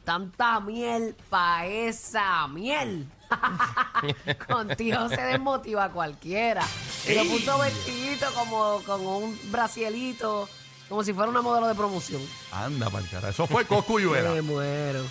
Tanta 0.04 0.60
miel 0.60 1.16
pa' 1.30 1.66
esa 1.66 2.48
miel. 2.48 3.08
Contigo 4.48 5.10
se 5.10 5.22
desmotiva 5.22 5.90
cualquiera. 5.92 6.64
Y 7.08 7.14
lo 7.16 7.24
puso 7.26 7.58
vestidito 7.60 8.28
como 8.34 8.82
con 8.86 9.06
un 9.06 9.40
bracielito, 9.52 10.48
como 10.90 11.04
si 11.04 11.14
fuera 11.14 11.30
una 11.30 11.42
modelo 11.42 11.68
de 11.68 11.76
promoción. 11.76 12.22
Anda, 12.52 12.90
para 12.90 13.06
cara. 13.08 13.30
Eso 13.30 13.48
fue 13.48 13.66
Coscuyuela. 13.66 14.32
Me 14.32 14.42
muero. 14.42 15.04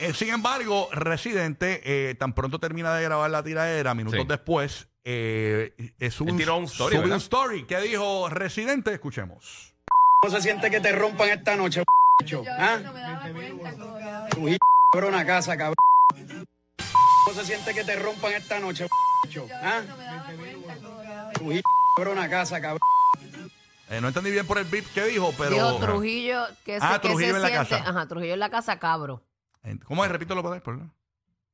Eh, 0.00 0.12
sin 0.14 0.28
embargo, 0.28 0.88
Residente, 0.92 1.80
eh, 1.84 2.14
tan 2.14 2.32
pronto 2.32 2.60
termina 2.60 2.94
de 2.94 3.02
grabar 3.02 3.30
la 3.30 3.42
tiradera, 3.42 3.94
minutos 3.94 4.20
Sí. 4.20 4.26
después, 4.28 4.88
eh, 5.04 5.72
es 5.98 6.20
un, 6.20 6.28
Él 6.30 6.36
tiró 6.36 6.56
un 6.56 6.64
story, 6.64 6.98
un 6.98 7.12
story. 7.14 7.64
¿Qué 7.64 7.80
dijo 7.80 8.28
Residente? 8.28 8.92
Escuchemos. 8.94 9.74
¿Cómo 10.22 10.34
se 10.34 10.42
siente 10.42 10.70
que 10.70 10.80
te 10.80 10.92
rompan 10.92 11.30
esta 11.30 11.56
noche, 11.56 11.82
bicho? 12.20 12.42
¿Ah? 12.58 12.78
Trujillo, 14.30 14.58
cabrón, 14.92 15.14
una 15.14 15.26
casa, 15.26 15.56
cabrón. 15.56 15.74
¿Cómo 17.24 17.40
se 17.40 17.44
siente 17.46 17.74
que 17.74 17.84
te 17.84 17.96
rompan 17.96 18.32
esta 18.32 18.58
noche, 18.60 18.86
bicho? 19.24 19.46
¿Ah? 19.62 19.82
Trujillo, 21.34 21.62
cabrón, 21.96 22.18
una 22.18 22.28
casa, 22.30 22.60
cabrón. 22.60 22.80
Eh, 23.90 24.00
no 24.00 24.08
entendí 24.08 24.30
bien 24.30 24.46
por 24.46 24.58
el 24.58 24.64
beat 24.66 24.84
que 24.94 25.04
dijo, 25.06 25.32
pero. 25.38 25.50
Dijo 25.50 25.76
Trujillo, 25.78 26.46
que 26.64 26.78
se, 26.78 26.86
Ah, 26.86 26.98
que 27.00 27.08
Trujillo 27.08 27.30
se 27.30 27.36
en 27.36 27.42
la 27.42 27.48
siente. 27.48 27.68
casa. 27.70 27.90
Ajá, 27.90 28.06
Trujillo 28.08 28.34
en 28.34 28.40
la 28.40 28.50
casa, 28.50 28.78
cabro. 28.78 29.22
¿Cómo 29.86 30.04
es? 30.04 30.10
Repítelo 30.10 30.42
por 30.42 30.52
ahí, 30.54 30.60
por 30.60 30.74
ahí. 30.74 30.90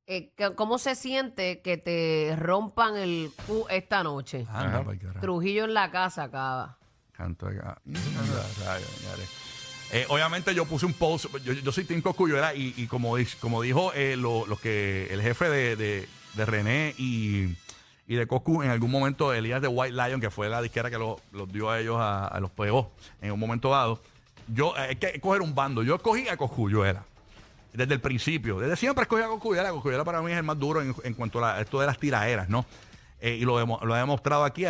Eh, 0.07 0.33
¿Cómo 0.55 0.77
se 0.77 0.95
siente 0.95 1.61
que 1.61 1.77
te 1.77 2.35
rompan 2.37 2.95
el 2.97 3.31
cu 3.47 3.65
esta 3.69 4.03
noche? 4.03 4.45
Anda, 4.49 4.83
carajo. 4.85 5.19
Trujillo 5.19 5.63
en 5.65 5.73
la 5.73 5.89
casa, 5.91 6.29
cabra. 6.29 6.77
Canto. 7.11 7.47
Anda, 7.47 7.81
rayos, 8.65 8.89
señores. 8.89 9.29
Eh, 9.91 10.05
obviamente 10.09 10.53
yo 10.55 10.65
puse 10.65 10.85
un 10.85 10.93
post, 10.93 11.25
yo, 11.43 11.53
yo 11.53 11.71
soy 11.71 11.85
Tim 11.85 12.01
Coscuyuela 12.01 12.53
y, 12.55 12.87
como, 12.87 13.15
como 13.39 13.61
dijo 13.61 13.93
eh, 13.93 14.15
lo, 14.17 14.45
lo 14.47 14.57
que 14.57 15.07
el 15.11 15.21
jefe 15.21 15.47
de, 15.49 15.75
de- 15.75 16.07
René 16.45 16.93
y, 16.97 17.55
y 18.07 18.15
de 18.15 18.27
Coscu 18.27 18.61
en 18.63 18.71
algún 18.71 18.91
momento, 18.91 19.33
Elías 19.33 19.61
de 19.61 19.67
White 19.69 19.93
Lion, 19.93 20.19
que 20.19 20.29
fue 20.31 20.49
la 20.49 20.61
disquera 20.61 20.89
que 20.89 20.97
lo- 20.97 21.19
los 21.31 21.51
dio 21.51 21.69
a 21.69 21.79
ellos, 21.79 21.97
a, 21.99 22.37
los 22.41 22.51
pegó 22.51 22.91
en 23.21 23.31
un 23.31 23.39
momento 23.39 23.69
dado, 23.69 24.01
yo 24.47 24.75
eh, 24.75 24.87
hay 24.89 24.95
que 24.97 25.19
coger 25.21 25.41
un 25.41 25.55
bando, 25.55 25.81
yo 25.83 25.95
escogí 25.95 26.27
a 26.27 26.35
Coscuyuela. 26.35 27.03
Desde 27.71 27.93
el 27.93 27.99
principio, 28.01 28.59
desde 28.59 28.75
siempre 28.77 29.03
escogí 29.03 29.21
a 29.21 29.27
Coscuyuela. 29.27 29.69
Coscuyuela 29.71 30.03
para 30.03 30.21
mí 30.21 30.31
es 30.31 30.37
el 30.37 30.43
más 30.43 30.57
duro 30.59 30.81
en, 30.81 31.13
cuanto 31.13 31.39
a 31.39 31.41
la- 31.55 31.61
esto 31.61 31.79
de 31.79 31.85
las 31.85 31.99
tiraderas, 31.99 32.49
¿no? 32.49 32.65
Eh, 33.21 33.35
y 33.39 33.45
lo, 33.45 33.65
lo 33.65 33.95
he 33.95 33.99
demostrado 33.99 34.43
aquí. 34.45 34.65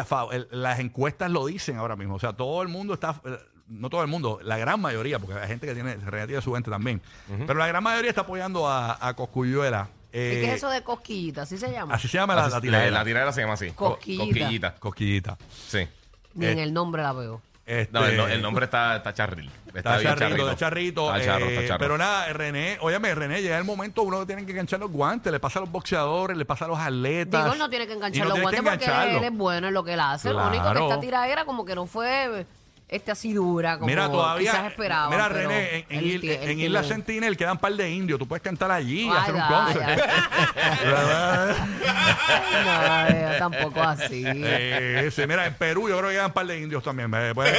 las 0.52 0.80
encuestas 0.80 1.32
lo 1.32 1.46
dicen 1.46 1.78
ahora 1.78 1.96
mismo. 1.96 2.16
O 2.16 2.20
sea, 2.20 2.34
todo 2.34 2.62
el 2.62 2.68
mundo 2.68 2.94
está, 2.94 3.20
no 3.68 3.90
todo 3.90 4.02
el 4.02 4.08
mundo, 4.08 4.40
la 4.44 4.58
gran 4.58 4.80
mayoría, 4.80 5.18
porque 5.20 5.40
hay 5.40 5.48
gente 5.48 5.66
que 5.68 5.74
tiene, 5.74 5.96
tiene 5.96 6.42
su 6.42 6.54
gente 6.54 6.70
también. 6.70 7.02
Pero 7.48 7.56
la 7.56 7.68
gran 7.68 7.84
mayoría 7.84 8.10
está 8.10 8.22
apoyando 8.22 8.68
a, 8.68 8.98
a 9.00 9.14
Coscuyuela 9.16 9.88
Eh, 10.14 10.36
¿Y 10.38 10.42
qué 10.46 10.50
es 10.52 10.58
eso 10.58 10.70
de 10.70 10.82
cosquillita? 10.82 11.42
¿Así 11.42 11.58
se 11.58 11.70
llama? 11.72 11.94
Así 11.96 12.08
se 12.08 12.18
llama 12.18 12.36
la, 12.36 12.44
Así- 12.46 12.54
la 12.54 12.62
tiradera. 12.62 12.92
La 12.92 13.04
tiradera 13.04 13.32
se 13.34 13.42
llama 13.42 13.54
así. 13.54 13.72
co- 13.72 13.92
Cosquillita. 13.96 14.26
Cosquillita. 14.26 14.76
Cosquillita. 14.76 15.38
Sí. 15.68 15.88
Ni 16.36 16.46
en 16.46 16.60
eh, 16.60 16.64
el 16.64 16.74
nombre 16.74 17.02
la 17.04 17.12
veo. 17.14 17.42
Este, 17.66 17.92
No, 17.92 18.06
el, 18.06 18.20
el 18.20 18.42
nombre 18.42 18.66
está, 18.66 18.96
está 18.98 19.14
charril. 19.14 19.50
Está 19.74 19.98
bien 19.98 20.16
charrito, 20.16 20.44
está 20.50 20.56
charrito. 20.56 21.14
Está 21.16 21.26
charro, 21.26 21.46
eh, 21.48 21.56
está 21.56 21.68
charro. 21.68 21.80
Pero 21.80 21.98
nada, 21.98 22.32
René, 22.32 22.78
óyame, 22.80 23.14
René, 23.16 23.42
llega 23.42 23.58
el 23.58 23.64
momento 23.66 24.04
uno 24.04 24.20
que 24.20 24.28
tiene 24.28 24.46
que 24.46 24.52
enganchar 24.52 24.80
los 24.80 24.92
guantes, 24.92 25.32
le 25.34 25.40
pasa 25.40 25.60
a 25.60 25.64
los 25.64 25.72
boxeadores, 25.72 26.38
le 26.38 26.46
pasa 26.46 26.66
a 26.66 26.68
los 26.70 26.78
atletas. 26.80 27.42
Digo, 27.44 27.54
él 27.54 27.60
no 27.60 27.70
tiene 27.70 27.88
que 27.88 27.94
enganchar 27.94 28.28
no 28.28 28.36
los 28.36 28.42
guantes 28.42 28.62
porque 28.62 28.86
él, 29.18 29.24
es 29.24 29.34
bueno 29.34 29.68
en 29.68 29.74
lo 29.74 29.84
que 29.84 29.94
él 29.94 30.00
hace. 30.00 30.30
Lo 30.32 30.38
único 30.48 30.52
que 30.64 30.70
Claro. 30.72 30.84
esta 30.90 31.00
tiradera 31.02 31.44
como 31.46 31.66
que 31.66 31.74
no 31.76 31.88
fue 31.88 32.46
este 32.88 33.12
así 33.12 33.34
dura 33.34 33.76
como 33.76 33.88
Mira, 33.88 34.10
todavía. 34.10 34.52
quizás 34.52 34.66
esperaba. 34.68 35.10
Mira, 35.10 35.28
René, 35.30 35.86
en, 35.90 36.00
en 36.00 36.00
él 36.00 36.30
él 36.30 36.50
en 36.50 36.60
Isla 36.60 36.84
Sentinel 36.84 37.36
quedan 37.36 37.54
un 37.54 37.58
par 37.58 37.74
de 37.74 37.90
indios. 37.90 38.20
Tú 38.20 38.28
puedes 38.28 38.44
cantar 38.44 38.70
allí 38.72 39.06
y 39.06 39.10
Ay, 39.10 39.18
hacer 39.18 39.36
un 39.36 39.42
concert. 39.42 40.02
No, 42.66 43.08
eh, 43.08 43.36
tampoco 43.38 43.82
así. 43.82 44.24
Eh, 44.26 45.10
sí, 45.14 45.22
mira, 45.28 45.46
en 45.46 45.54
Perú 45.56 45.90
yo 45.90 45.98
creo 45.98 46.10
que 46.10 46.16
quedan 46.16 46.28
un 46.28 46.34
par 46.34 46.46
de 46.48 46.60
indios 46.60 46.84
también. 46.84 47.12
Eh, 47.16 47.32
pues, 47.34 47.54
eh, 47.54 47.58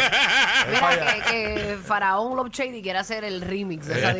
Mira 0.70 1.14
que, 1.24 1.54
que 1.54 1.78
Faraón 1.84 2.36
Love 2.36 2.50
Shady 2.50 2.82
quiere 2.82 2.98
hacer 2.98 3.24
el 3.24 3.40
remix 3.40 3.86
de 3.86 3.98
esa. 3.98 4.14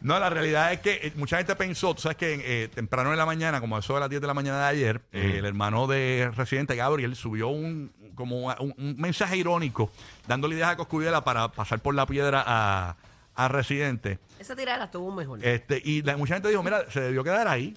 No, 0.00 0.18
la 0.18 0.30
realidad 0.30 0.72
es 0.72 0.80
que 0.80 1.12
mucha 1.16 1.38
gente 1.38 1.54
pensó, 1.56 1.94
tú 1.94 2.02
sabes 2.02 2.16
que 2.16 2.40
eh, 2.64 2.68
temprano 2.68 3.10
en 3.12 3.18
la 3.18 3.26
mañana, 3.26 3.60
como 3.60 3.76
eso 3.78 3.94
de 3.94 4.00
las 4.00 4.10
10 4.10 4.20
de 4.20 4.26
la 4.26 4.34
mañana 4.34 4.60
de 4.60 4.66
ayer, 4.66 5.00
eh, 5.12 5.36
el 5.38 5.44
hermano 5.44 5.86
de 5.86 6.30
Residente 6.34 6.76
Gabriel 6.76 7.16
subió 7.16 7.48
un 7.48 7.65
como 8.14 8.46
un, 8.46 8.74
un 8.78 8.96
mensaje 8.98 9.36
irónico 9.36 9.90
dándole 10.26 10.54
ideas 10.56 10.70
a 10.70 10.76
Coscuyela 10.76 11.22
para 11.24 11.48
pasar 11.52 11.80
por 11.80 11.94
la 11.94 12.06
piedra 12.06 12.42
a, 12.46 12.96
a 13.34 13.48
Residente. 13.48 14.18
Esa 14.38 14.54
tiradera 14.56 14.84
estuvo 14.86 15.10
mejor. 15.12 15.44
Este, 15.44 15.80
y 15.84 16.02
la, 16.02 16.16
mucha 16.16 16.34
gente 16.34 16.48
dijo, 16.48 16.62
mira, 16.62 16.90
se 16.90 17.00
debió 17.00 17.22
quedar 17.24 17.48
ahí. 17.48 17.76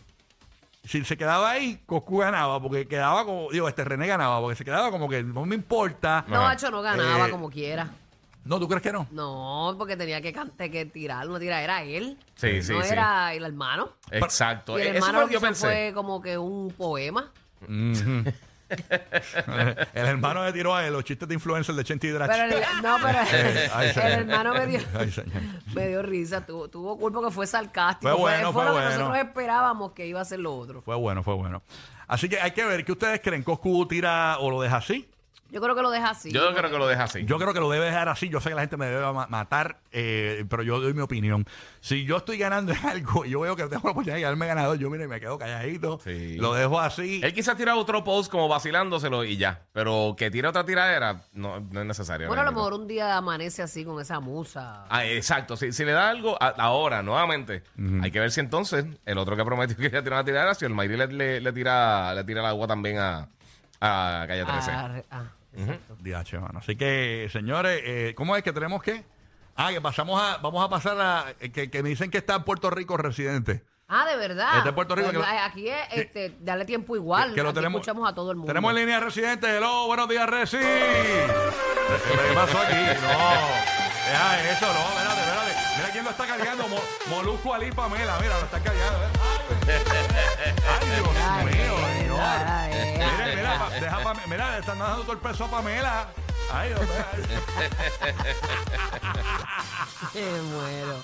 Si 0.84 1.04
se 1.04 1.18
quedaba 1.18 1.52
ahí, 1.52 1.82
Coscu 1.86 2.20
ganaba, 2.20 2.62
porque 2.62 2.88
quedaba 2.88 3.26
como, 3.26 3.52
digo, 3.52 3.68
este 3.68 3.84
René 3.84 4.08
ganaba, 4.08 4.40
porque 4.40 4.56
se 4.56 4.64
quedaba 4.66 4.90
como 4.92 5.10
que 5.10 5.22
no 5.24 5.46
me 5.46 5.56
importa. 5.56 6.24
no, 6.28 6.48
Hacho 6.48 6.72
no 6.72 6.82
ganaba 6.82 7.28
Eh, 7.28 7.32
como 7.32 7.50
quiera. 7.50 7.90
No, 8.46 8.58
¿tú 8.60 8.68
crees 8.70 8.82
que 8.82 8.94
no? 8.94 9.06
No, 9.12 9.76
porque 9.78 9.98
tenía 9.98 10.22
que 10.22 10.32
cantar, 10.32 10.72
que 10.72 10.86
tirar 10.86 11.28
una 11.28 11.38
tiradera 11.38 11.84
él. 11.84 12.18
Sí, 12.36 12.64
sí, 12.64 12.72
no 12.74 12.82
sí. 12.82 12.94
era 12.94 13.34
el 13.34 13.44
hermano. 13.44 13.90
Exacto. 14.10 14.80
Y 14.80 14.84
el 14.84 14.96
Eso 14.96 15.06
hermano 15.06 15.14
fue 15.14 15.22
lo 15.24 15.28
que 15.28 15.34
yo 15.34 15.42
pensé. 15.42 15.68
fue 15.68 15.92
como 15.94 16.22
que 16.22 16.38
un 16.38 16.72
poema. 16.72 17.32
el 19.94 20.06
hermano 20.06 20.46
le 20.46 20.54
tiró 20.54 20.76
a 20.76 20.86
él 20.86 20.94
los 20.94 21.04
chistes 21.04 21.28
de 21.28 21.34
influencer 21.34 21.76
de 21.76 21.84
Chenti 21.84 22.10
Drach. 22.10 22.30
Pero 22.30 22.44
el, 22.44 22.64
no, 22.84 22.98
pero 23.04 23.20
Eh, 23.32 23.70
ay, 23.74 23.92
el 23.96 24.12
hermano 24.12 24.54
me 24.54 24.68
dio, 24.68 24.80
Ay, 24.94 25.14
me 25.74 25.88
dio 25.88 26.02
risa. 26.02 26.46
Tuvo, 26.46 26.68
tuvo 26.68 26.98
culpa 26.98 27.22
que 27.24 27.32
fue 27.32 27.48
sarcástico. 27.48 28.12
Fue 28.12 28.20
bueno, 28.20 28.54
fue 28.54 28.66
lo 28.66 28.72
bueno. 28.74 28.90
que 28.90 28.96
nosotros 28.96 29.18
esperábamos 29.18 29.92
que 29.94 30.08
iba 30.08 30.22
a 30.22 30.26
ser 30.26 30.40
lo 30.40 30.56
otro. 30.56 30.82
Fue 30.82 30.96
bueno, 30.96 31.24
fue 31.24 31.36
bueno. 31.36 31.62
Así 32.08 32.28
que 32.28 32.40
hay 32.40 32.52
que 32.52 32.66
ver 32.66 32.86
qué 32.86 32.92
ustedes 32.92 33.22
creen. 33.22 33.44
¿Coscu 33.44 33.88
tira 33.88 34.38
o 34.40 34.50
lo 34.50 34.62
deja 34.62 34.78
así? 34.78 35.08
Yo 35.52 35.62
creo 35.62 35.76
que 35.76 35.82
lo 35.82 35.90
deja 35.90 36.12
así. 36.12 36.32
Yo 36.32 36.54
creo 36.54 36.70
que 36.72 36.78
lo 36.78 36.88
deja 36.88 37.04
así. 37.06 37.26
Yo 37.26 37.38
creo 37.40 37.54
que 37.54 37.60
lo 37.60 37.70
debe 37.70 37.86
dejar 37.86 38.08
así. 38.10 38.30
Yo 38.30 38.40
sé 38.40 38.50
que 38.50 38.56
la 38.56 38.62
gente 38.62 38.78
me 38.78 38.86
debe 38.86 39.12
ma- 39.14 39.28
matar, 39.28 39.80
eh, 39.92 40.46
pero 40.50 40.62
yo 40.64 40.80
doy 40.80 40.94
mi 40.94 41.02
opinión. 41.02 41.46
Si 41.80 42.06
yo 42.06 42.18
estoy 42.18 42.38
ganando 42.38 42.72
en 42.74 42.86
algo 42.86 43.26
y 43.26 43.32
yo 43.32 43.40
veo 43.40 43.56
que 43.56 43.64
tengo 43.64 43.82
la 43.86 43.92
oportunidad 43.92 44.16
de 44.16 44.22
quedarme 44.22 44.46
ganador, 44.48 44.78
yo 44.78 44.90
mire, 44.90 45.08
me 45.08 45.20
quedo 45.20 45.38
calladito. 45.40 46.00
Sí. 46.04 46.38
Lo 46.38 46.54
dejo 46.54 46.80
así. 46.80 47.22
Él 47.24 47.34
quizás 47.34 47.58
tira 47.58 47.76
otro 47.76 48.04
post 48.04 48.32
como 48.32 48.48
vacilándoselo 48.48 49.24
y 49.24 49.38
ya. 49.38 49.62
Pero 49.74 50.16
que 50.18 50.30
tire 50.30 50.48
otra 50.48 50.64
tiradera 50.66 51.24
no, 51.34 51.60
no 51.60 51.82
es 51.82 51.86
necesario. 51.88 52.28
Bueno, 52.28 52.42
a 52.42 52.46
lo 52.46 52.52
realmente. 52.52 52.70
mejor 52.70 52.82
un 52.82 52.88
día 52.88 53.18
amanece 53.18 53.62
así 53.64 53.84
con 53.84 54.00
esa 54.02 54.20
musa. 54.20 54.86
Ah, 54.90 55.06
exacto. 55.06 55.58
Si, 55.58 55.72
si 55.74 55.84
le 55.84 55.94
da 55.94 56.10
algo 56.10 56.38
a- 56.42 56.50
ahora, 56.60 57.02
nuevamente, 57.02 57.64
hay 58.04 58.12
que 58.12 58.20
ver 58.20 58.32
si 58.32 58.40
entonces 58.40 58.86
el 59.06 59.18
otro 59.18 59.36
que 59.36 59.44
prometió 59.46 59.76
que 59.78 59.88
iba 59.88 60.00
a 60.00 60.04
tirar 60.04 60.20
una 60.20 60.26
tiradera, 60.26 60.54
si 60.54 60.66
el 60.66 60.74
Mayri 60.74 60.96
le, 60.98 61.08
le- 61.08 61.42
le 61.42 61.52
tira, 61.54 62.14
le 62.14 62.24
tira 62.24 62.42
el 62.42 62.46
agua 62.46 62.68
también 62.68 63.00
a, 63.00 63.28
a 63.82 64.26
Calle 64.28 64.46
13. 64.46 64.72
Ah, 64.72 64.88
re- 64.90 65.06
ah, 65.10 65.24
exacto. 65.54 65.96
DH, 66.00 66.40
mano. 66.42 66.60
Así 66.60 66.76
que, 66.76 67.30
señores, 67.32 67.82
eh, 67.84 68.14
¿cómo 68.16 68.36
es 68.36 68.44
que 68.44 68.54
tenemos 68.54 68.82
que? 68.82 69.04
Ah, 69.56 69.72
que 69.72 69.82
pasamos 69.82 70.22
a, 70.22 70.38
vamos 70.38 70.64
a 70.66 70.70
pasar 70.70 70.98
a, 71.00 71.26
eh, 71.40 71.52
que, 71.52 71.70
que 71.70 71.84
me 71.84 71.90
dicen 71.90 72.10
que 72.12 72.18
está 72.20 72.36
en 72.36 72.44
Puerto 72.44 72.70
Rico 72.70 72.96
residente. 72.98 73.64
Ah, 73.92 74.06
de 74.08 74.16
verdad. 74.18 74.58
Este 74.58 74.70
es 74.70 74.76
Puerto 74.76 74.96
Rico, 74.96 75.10
Pues, 75.12 75.26
que 75.28 75.34
lo- 75.34 75.40
aquí 75.44 75.68
es, 75.68 75.88
que- 75.90 76.02
este, 76.02 76.38
darle 76.42 76.66
tiempo 76.66 76.96
igual. 76.96 77.34
que- 77.34 77.42
lo 77.42 77.50
Aquí 77.50 77.56
tenemos- 77.56 77.80
escuchamos 77.82 78.08
a 78.08 78.14
todo 78.14 78.30
el 78.32 78.38
mundo. 78.38 78.48
Tenemos 78.54 78.70
en 78.72 78.78
línea 78.78 79.00
residente. 79.00 79.48
Hello, 79.58 79.88
buenos 79.88 80.08
días, 80.08 80.30
Resi. 80.30 80.58
¿Qué 80.58 82.34
pasó 82.36 82.60
aquí? 82.60 82.76
No. 83.02 83.70
Deja 84.10 84.52
eso, 84.52 84.66
no, 84.66 84.80
espérate, 84.90 85.22
espérate. 85.22 85.54
Mira 85.78 85.90
quién 85.92 86.04
lo 86.04 86.10
está 86.12 86.26
cargando. 86.26 86.68
Mo- 86.68 86.82
Molusco 87.10 87.54
Ali 87.54 87.72
Pamela, 87.72 88.18
mira, 88.22 88.40
lo 88.40 88.46
está 88.46 88.60
cargando. 88.60 89.04
¿eh? 89.06 89.10
Ay, 90.68 90.88
Dios 90.90 91.08
mío, 91.08 91.76
ay, 91.86 92.00
señor. 92.02 92.20
ay, 92.22 92.72
ay. 92.74 92.79
Mira, 93.50 93.80
deja 93.80 94.14
mira, 94.28 94.52
le 94.52 94.60
están 94.60 94.80
dando 94.80 95.02
todo 95.02 95.14
el 95.14 95.20
peso 95.20 95.46
a 95.46 95.48
Pamela. 95.48 96.08
Ay. 96.52 96.74
Me 100.16 100.42
muero. 100.42 101.04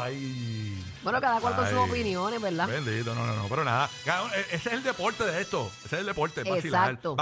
Ay. 0.00 0.82
Bueno, 1.02 1.20
cada 1.20 1.40
cual 1.40 1.56
con 1.56 1.68
sus 1.68 1.76
opiniones, 1.78 2.40
¿verdad? 2.40 2.68
Bendito, 2.68 3.14
no, 3.14 3.26
no, 3.26 3.34
no, 3.34 3.44
pero 3.48 3.64
nada. 3.64 3.90
Cada 4.04 4.28
e- 4.36 4.40
Ese 4.52 4.68
es 4.70 4.74
el 4.74 4.82
deporte 4.82 5.24
de 5.24 5.40
esto. 5.42 5.70
Ese 5.84 5.96
es 5.96 6.00
el 6.00 6.06
deporte, 6.06 6.42
vacilar. 6.44 6.92
Exacto. 6.94 7.16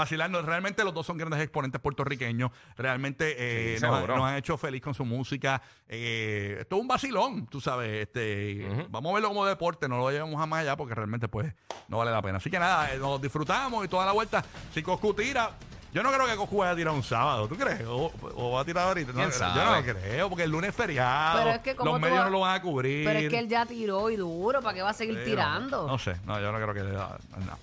Realmente 0.45 0.83
los 0.83 0.93
dos 0.93 1.05
son 1.05 1.17
grandes 1.17 1.41
exponentes 1.41 1.81
puertorriqueños. 1.81 2.51
Realmente 2.77 3.35
eh, 3.37 3.77
Sí, 3.77 3.81
nos, 3.83 3.91
han- 3.91 3.97
seguro. 4.01 4.17
nos 4.17 4.25
han 4.29 4.37
hecho 4.37 4.57
feliz 4.57 4.81
con 4.81 4.93
su 4.93 5.03
música. 5.03 5.61
Eh, 5.87 6.57
esto 6.61 6.75
es 6.77 6.81
un 6.81 6.87
vacilón, 6.87 7.47
tú 7.47 7.59
sabes. 7.59 8.03
Este, 8.07 8.67
Vamos 8.89 9.11
a 9.11 9.13
verlo 9.15 9.29
como 9.29 9.45
deporte, 9.45 9.87
no 9.89 9.97
lo 9.97 10.09
llevamos 10.11 10.39
a 10.41 10.45
más 10.45 10.61
allá 10.61 10.77
porque 10.77 10.95
realmente 10.95 11.27
pues 11.27 11.53
no 11.87 11.97
vale 11.97 12.11
la 12.11 12.21
pena. 12.21 12.37
Así 12.37 12.49
que 12.49 12.59
nada, 12.59 12.93
eh, 12.93 12.97
nos 12.97 13.21
disfrutamos 13.21 13.83
y 13.83 13.87
toda 13.87 14.05
la 14.05 14.11
vuelta. 14.13 14.43
Si 14.73 14.81
Coscu 14.81 15.13
tira... 15.13 15.51
Yo 15.93 16.03
no 16.03 16.11
creo 16.11 16.25
que 16.25 16.35
Coscu 16.37 16.57
vaya 16.57 16.71
a 16.71 16.75
tirar 16.75 16.93
un 16.93 17.03
sábado, 17.03 17.47
¿tú 17.49 17.55
crees? 17.57 17.81
O, 17.85 18.11
o 18.35 18.51
va 18.51 18.61
a 18.61 18.65
tirar 18.65 18.87
ahorita. 18.87 19.11
No, 19.11 19.17
¿Quién 19.17 19.31
yo 19.31 19.75
no 19.75 19.83
creo, 19.83 20.29
porque 20.29 20.43
el 20.43 20.51
lunes 20.51 20.69
es 20.69 20.75
feriado. 20.75 21.39
Pero 21.39 21.49
es 21.51 21.59
que 21.59 21.75
como 21.75 21.91
los 21.91 21.99
medios 21.99 22.17
vas- 22.19 22.25
no 22.27 22.31
lo 22.31 22.39
van 22.39 22.55
a 22.55 22.61
cubrir. 22.61 23.05
Pero 23.05 23.19
es 23.19 23.29
que 23.29 23.39
él 23.39 23.49
ya 23.49 23.65
tiró 23.65 24.09
y 24.09 24.15
duro, 24.15 24.61
¿para 24.61 24.73
qué 24.73 24.81
va 24.81 24.91
a 24.91 24.93
seguir 24.93 25.17
Sí, 25.19 25.31
tirando? 25.31 25.81
No, 25.83 25.87
no 25.89 25.99
sé, 25.99 26.15
no, 26.25 26.39
yo 26.39 26.51
no 26.53 26.57
creo 26.59 26.73
que 26.73 26.83
le 26.83 26.91
da 26.95 27.17
nada. 27.39 27.57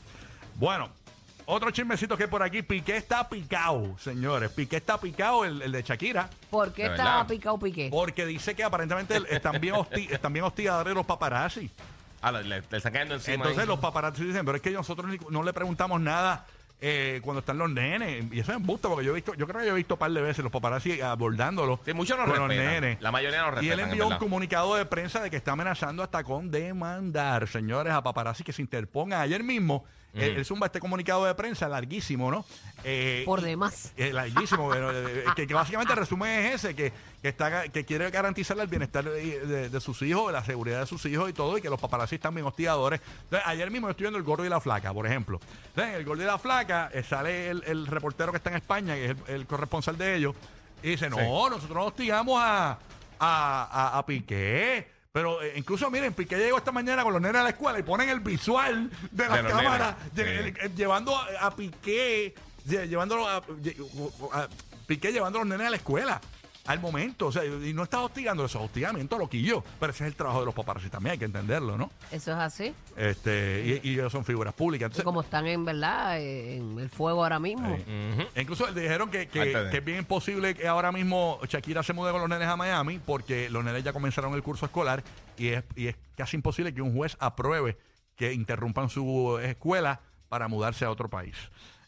Bueno, 0.56 0.90
otro 1.46 1.70
chismecito 1.70 2.18
que 2.18 2.24
hay 2.24 2.28
por 2.28 2.42
aquí. 2.42 2.60
Piqué 2.62 2.98
está 2.98 3.26
picado, 3.28 3.96
señores. 3.98 4.50
Piqué 4.50 4.76
está 4.76 4.98
picado, 5.00 5.46
el, 5.46 5.62
el 5.62 5.72
de 5.72 5.82
Shakira, 5.82 6.28
¿Por 6.50 6.72
qué 6.74 6.84
está 6.86 7.26
picado 7.26 7.58
piqué? 7.58 7.88
porque 7.90 8.26
dice 8.26 8.54
que 8.54 8.62
aparentemente 8.62 9.18
están 9.30 9.58
bien, 9.58 9.74
hosti- 9.74 10.08
están 10.10 10.34
bien 10.34 10.44
hostigadores 10.44 10.94
los 10.94 11.06
paparazzi. 11.06 11.70
Ah, 12.20 12.32
le, 12.32 12.42
le- 12.44 12.62
le 12.68 12.76
están 12.76 12.92
cayendo 12.92 13.14
encima. 13.14 13.36
Entonces 13.36 13.60
ahí. 13.60 13.66
los 13.66 13.78
paparazzi 13.78 14.24
dicen, 14.24 14.44
pero 14.44 14.56
es 14.56 14.62
que 14.62 14.70
nosotros 14.72 15.10
no 15.30 15.42
le 15.42 15.52
preguntamos 15.54 15.98
nada 16.00 16.44
eh, 16.80 17.20
cuando 17.22 17.40
están 17.40 17.58
los 17.58 17.70
nenes. 17.70 18.24
Y 18.32 18.40
eso 18.40 18.52
es 18.52 18.56
embuste, 18.58 18.88
porque 18.88 19.04
yo 19.04 19.12
he 19.12 19.14
visto, 19.16 19.34
yo 19.34 19.46
creo 19.46 19.60
que 19.60 19.66
yo 19.66 19.72
he 19.72 19.76
visto 19.76 19.94
un 19.94 19.98
par 19.98 20.10
de 20.12 20.22
veces 20.22 20.42
los 20.42 20.52
paparazzi 20.52 21.00
abordándolo 21.00 21.80
Sí, 21.84 21.92
muchos 21.92 22.16
no 22.16 22.24
con 22.24 22.36
los 22.38 22.48
respetan. 22.48 22.72
nenes. 22.82 23.02
La 23.02 23.10
mayoría 23.10 23.40
no 23.42 23.46
Y 23.46 23.48
él 23.48 23.54
respetan, 23.78 23.80
envió 23.90 24.06
en 24.06 24.12
un 24.12 24.18
comunicado 24.18 24.76
de 24.76 24.86
prensa 24.86 25.20
de 25.20 25.30
que 25.30 25.36
está 25.36 25.52
amenazando 25.52 26.02
hasta 26.02 26.22
con 26.24 26.50
demandar, 26.50 27.48
señores, 27.48 27.92
a 27.92 28.02
paparazzi 28.02 28.44
que 28.44 28.52
se 28.52 28.62
interpongan. 28.62 29.20
Ayer 29.20 29.42
mismo, 29.42 29.84
él, 30.14 30.36
él 30.36 30.44
zumba 30.44 30.66
este 30.66 30.80
comunicado 30.80 31.24
de 31.26 31.34
prensa 31.34 31.68
larguísimo, 31.68 32.30
¿no? 32.30 32.44
Eh, 32.84 33.22
Por 33.26 33.40
y- 33.40 33.44
demás. 33.44 33.92
eh, 33.96 34.12
larguísimo, 34.12 34.68
pero, 34.72 34.90
eh, 34.92 35.24
que, 35.36 35.46
que 35.46 35.54
básicamente 35.54 35.92
el 35.92 35.98
resumen 35.98 36.30
es 36.46 36.54
ese, 36.56 36.74
que, 36.74 36.92
que, 37.22 37.28
está, 37.28 37.68
que 37.68 37.84
quiere 37.84 38.10
garantizarle 38.10 38.62
el 38.64 38.68
bienestar 38.68 39.04
de, 39.04 39.40
de- 39.46 39.68
de 39.68 39.80
sus 39.80 40.00
hijos, 40.02 40.32
la 40.32 40.44
seguridad 40.44 40.80
de 40.80 40.86
sus 40.86 41.04
hijos 41.06 41.28
y 41.30 41.32
todo, 41.32 41.58
y 41.58 41.60
que 41.62 41.70
los 41.70 41.80
paparazzi 41.80 42.16
están 42.16 42.34
bien 42.34 42.46
hostigadores. 42.46 43.00
Entonces, 43.24 43.46
ayer 43.46 43.70
mismo 43.70 43.90
estoy 43.90 44.04
viendo 44.04 44.18
El 44.18 44.24
Gordo 44.24 44.44
y 44.44 44.48
la 44.48 44.60
Flaca, 44.60 44.92
por 44.92 45.06
ejemplo. 45.06 45.40
Entonces, 45.68 45.94
El 45.96 46.04
Gordo 46.04 46.22
y 46.22 46.26
la 46.26 46.38
Flaca, 46.38 46.90
eh, 46.92 47.02
sale 47.02 47.48
el, 47.50 47.62
el 47.66 47.86
reportero 47.86 48.32
que 48.32 48.38
está 48.38 48.50
en 48.50 48.56
España, 48.56 48.94
que 48.94 49.04
es 49.06 49.10
el, 49.28 49.34
el 49.34 49.46
corresponsal 49.46 49.96
de 49.98 50.16
ellos, 50.16 50.34
y 50.82 50.90
dice, 50.90 51.10
no, 51.10 51.50
nosotros 51.50 51.76
no 51.76 51.84
hostigamos 51.86 52.40
a, 52.42 52.70
a, 52.70 52.78
a, 53.20 53.98
a 53.98 54.06
Piqué. 54.06 54.97
Pero 55.18 55.42
eh, 55.42 55.52
incluso, 55.56 55.90
miren, 55.90 56.12
Piqué 56.14 56.36
llegó 56.36 56.58
esta 56.58 56.70
mañana 56.72 57.02
con 57.02 57.12
los 57.12 57.20
nenes 57.20 57.40
a 57.40 57.44
la 57.44 57.50
escuela 57.50 57.78
y 57.78 57.82
ponen 57.82 58.08
el 58.08 58.20
visual 58.20 58.88
de 59.10 59.28
la 59.28 59.36
los 59.42 59.52
cámara 59.52 59.96
lle- 60.14 60.56
eh, 60.64 60.70
llevando 60.76 61.16
a, 61.16 61.26
a 61.40 61.56
Piqué, 61.56 62.34
lle- 62.68 62.86
llevándolo 62.88 63.26
a, 63.28 63.42
lle- 63.44 63.76
a- 64.32 64.48
Piqué 64.86 65.12
llevando 65.12 65.38
a 65.40 65.42
los 65.42 65.48
nenes 65.48 65.66
a 65.66 65.70
la 65.70 65.76
escuela. 65.76 66.20
Al 66.68 66.80
momento, 66.80 67.26
o 67.26 67.32
sea, 67.32 67.44
y 67.44 67.72
no 67.74 67.82
está 67.82 68.00
hostigando, 68.00 68.44
eso 68.44 68.58
es 68.58 68.64
hostigamiento 68.66 69.18
loquillo. 69.18 69.64
Pero 69.80 69.90
ese 69.92 70.04
es 70.04 70.08
el 70.08 70.14
trabajo 70.16 70.40
de 70.40 70.46
los 70.46 70.54
paparazzi 70.54 70.88
también, 70.90 71.12
hay 71.12 71.18
que 71.18 71.24
entenderlo, 71.24 71.76
¿no? 71.76 71.90
Eso 72.12 72.30
es 72.32 72.36
así. 72.38 72.74
Este, 72.96 73.80
y, 73.82 73.88
y 73.88 73.92
ellos 73.94 74.12
son 74.12 74.24
figuras 74.24 74.54
públicas. 74.54 74.92
Y 74.98 75.02
como 75.02 75.22
están 75.22 75.46
en 75.46 75.64
verdad 75.64 76.20
en 76.20 76.78
el 76.78 76.90
fuego 76.90 77.22
ahora 77.22 77.38
mismo. 77.38 77.76
Incluso 78.36 78.70
le 78.70 78.82
dijeron 78.82 79.10
que, 79.10 79.28
que- 79.28 79.40
Antes 79.40 79.64
de- 79.64 79.70
que 79.70 79.76
es 79.78 79.84
bien 79.84 79.98
imposible 79.98 80.54
que 80.54 80.68
ahora 80.68 80.92
mismo 80.92 81.40
Shakira 81.48 81.82
se 81.82 81.92
mude 81.92 82.12
con 82.12 82.20
los 82.20 82.28
nenes 82.30 82.48
a 82.48 82.56
Miami 82.56 82.98
porque 83.04 83.48
los 83.50 83.64
nenes 83.64 83.82
ya 83.82 83.92
comenzaron 83.92 84.34
el 84.34 84.42
curso 84.42 84.66
escolar 84.66 85.02
y 85.36 85.48
es, 85.48 85.64
y 85.74 85.86
es 85.88 85.96
casi 86.16 86.36
imposible 86.36 86.74
que 86.74 86.82
un 86.82 86.94
juez 86.94 87.16
apruebe 87.20 87.78
que 88.16 88.32
interrumpan 88.32 88.90
su 88.90 89.38
escuela 89.42 90.00
para 90.28 90.48
mudarse 90.48 90.84
a 90.84 90.90
otro 90.90 91.08
país. 91.08 91.34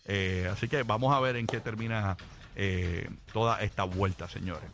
Eh, 0.07 0.49
así 0.51 0.69
que 0.69 0.83
vamos 0.85 1.15
a 1.15 1.21
ver 1.21 1.37
en 1.37 1.47
qué 1.47 1.61
termina 1.61 2.17
eh, 2.57 3.09
toda 3.33 3.61
esta 3.61 3.85
vuelta, 3.85 4.29
señores. 4.29 4.65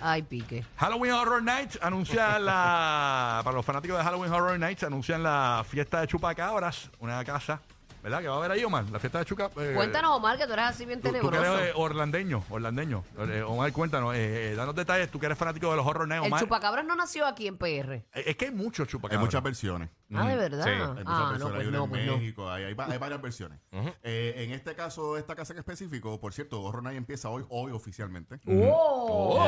Ay, 0.00 0.22
pique. 0.22 0.64
Halloween 0.76 1.12
Horror 1.12 1.42
Nights 1.42 1.78
anuncia 1.82 2.38
la. 2.38 3.40
Para 3.44 3.56
los 3.56 3.64
fanáticos 3.66 3.98
de 3.98 4.04
Halloween 4.04 4.32
Horror 4.32 4.58
Nights, 4.58 4.84
anuncian 4.84 5.22
la 5.22 5.64
fiesta 5.68 6.00
de 6.00 6.06
Chupacabras, 6.06 6.90
una 7.00 7.24
casa, 7.24 7.60
¿verdad? 8.02 8.20
Que 8.20 8.28
va 8.28 8.34
a 8.34 8.38
haber 8.38 8.50
ahí, 8.52 8.64
Omar, 8.64 8.84
la 8.90 8.98
fiesta 8.98 9.18
de 9.18 9.24
Chuca. 9.24 9.50
eh, 9.60 9.72
Cuéntanos, 9.74 10.16
Omar, 10.16 10.36
que 10.38 10.46
tú 10.46 10.52
eres 10.52 10.64
así 10.66 10.84
bien 10.86 11.00
Tú, 11.00 11.08
tú 11.08 11.14
que 11.14 11.20
tenebroso. 11.20 11.58
eres 11.58 11.70
eh, 11.70 11.72
orlandeño, 11.76 12.44
orlandeño. 12.50 13.04
Eh, 13.18 13.42
Omar, 13.46 13.72
cuéntanos, 13.72 14.14
eh, 14.14 14.52
eh, 14.52 14.54
danos 14.54 14.74
detalles, 14.74 15.10
tú 15.10 15.18
que 15.18 15.26
eres 15.26 15.38
fanático 15.38 15.70
de 15.70 15.76
los 15.76 15.86
horror 15.86 16.10
El 16.12 16.18
Omar. 16.20 16.40
chupacabras 16.40 16.84
no 16.84 16.94
nació 16.94 17.26
aquí 17.26 17.46
en 17.46 17.56
PR. 17.58 17.94
Eh, 18.14 18.24
Es 18.26 18.36
que 18.36 18.46
hay 18.46 18.50
muchos 18.52 18.86
Hay 18.86 18.92
chupacabras. 18.92 19.24
muchas 19.26 19.42
versiones. 19.42 19.88
Ah, 20.14 20.26
de 20.26 20.36
verdad. 20.36 20.64
Sí. 20.64 20.70
Hay 20.70 20.78
muchas 20.78 21.04
Ah, 21.06 21.20
no, 21.20 21.28
versiones. 21.28 21.48
pues 21.50 21.60
hay 21.60 21.66
una 21.68 21.78
no, 21.78 21.84
en 21.84 21.90
pues 21.90 22.06
no. 22.06 22.16
México, 22.18 22.50
hay, 22.50 22.64
hay 22.64 22.74
va- 22.74 22.86
hay 22.86 22.98
varias 22.98 23.20
versiones. 23.20 23.58
Eh, 24.02 24.34
en 24.38 24.52
este 24.52 24.74
caso, 24.74 25.16
esta 25.18 25.34
casa 25.36 25.52
en 25.52 25.58
específico, 25.58 26.18
por 26.18 26.32
cierto, 26.32 26.62
Horror 26.62 26.82
Night 26.82 26.96
empieza 26.96 27.28
hoy, 27.28 27.44
hoy 27.50 27.72
oficialmente. 27.72 28.38
¡Oh! 28.46 29.42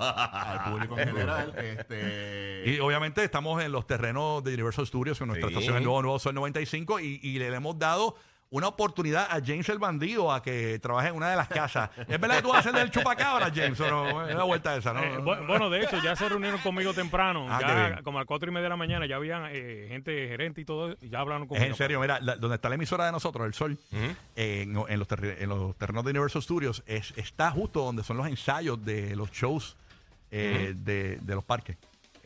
Al 0.00 0.70
público 0.72 0.98
en 0.98 1.08
general. 1.08 1.54
Este, 1.58 2.62
Y 2.66 2.78
obviamente 2.80 3.22
estamos 3.24 3.62
en 3.62 3.72
los 3.72 3.86
terrenos 3.86 4.42
de 4.44 4.54
Universal 4.54 4.86
Studios, 4.86 5.20
en 5.20 5.28
nuestra 5.28 5.48
Sí. 5.48 5.54
estación 5.54 5.76
el 5.78 5.84
nuevo, 5.84 6.02
nuevo 6.02 6.18
Sol 6.18 6.34
95, 6.34 7.00
y, 7.00 7.13
y 7.22 7.38
le 7.38 7.46
hemos 7.54 7.78
dado 7.78 8.16
una 8.50 8.68
oportunidad 8.68 9.26
a 9.32 9.40
James 9.44 9.68
el 9.68 9.80
bandido 9.80 10.30
a 10.32 10.40
que 10.40 10.78
trabaje 10.78 11.08
en 11.08 11.16
una 11.16 11.28
de 11.28 11.34
las 11.34 11.48
casas. 11.48 11.90
¿Es 12.06 12.20
verdad 12.20 12.36
que 12.36 12.42
tú 12.42 12.48
vas 12.50 12.58
a 12.58 12.60
hacer 12.60 12.72
del 12.72 12.88
chupacabra, 12.88 13.50
James? 13.52 13.80
¿O 13.80 13.88
no? 13.90 14.28
Es 14.28 14.34
la 14.36 14.44
vuelta 14.44 14.76
esa, 14.76 14.92
¿no? 14.92 15.02
Eh, 15.02 15.18
bu- 15.18 15.44
bueno, 15.44 15.68
de 15.70 15.82
hecho, 15.82 16.00
ya 16.00 16.14
se 16.14 16.28
reunieron 16.28 16.60
conmigo 16.60 16.94
temprano. 16.94 17.46
Ah, 17.50 17.58
ya 17.96 18.02
como 18.04 18.18
a 18.18 18.20
las 18.20 18.28
cuatro 18.28 18.48
y 18.48 18.52
media 18.54 18.64
de 18.64 18.68
la 18.68 18.76
mañana 18.76 19.06
ya 19.06 19.16
habían 19.16 19.48
eh, 19.50 19.86
gente 19.88 20.28
gerente 20.28 20.60
y 20.60 20.64
todo, 20.64 20.94
y 21.00 21.08
ya 21.08 21.18
hablaron 21.18 21.44
Es 21.44 21.48
conmigo. 21.48 21.66
en 21.66 21.74
serio, 21.74 21.98
mira, 22.00 22.20
la- 22.20 22.36
donde 22.36 22.54
está 22.54 22.68
la 22.68 22.76
emisora 22.76 23.06
de 23.06 23.12
nosotros, 23.12 23.44
El 23.44 23.54
Sol, 23.54 23.76
eh, 23.92 24.62
en, 24.62 24.76
en 24.88 24.98
los 25.00 25.08
en 25.10 25.48
los 25.48 25.76
terrenos 25.76 26.04
de 26.04 26.10
Universal 26.10 26.42
Studios, 26.42 26.84
es, 26.86 27.12
está 27.16 27.50
justo 27.50 27.82
donde 27.82 28.04
son 28.04 28.18
los 28.18 28.26
ensayos 28.28 28.84
de 28.84 29.16
los 29.16 29.32
shows 29.32 29.76
eh, 30.30 30.74
de, 30.76 31.16
de 31.20 31.34
los 31.34 31.42
parques. 31.42 31.76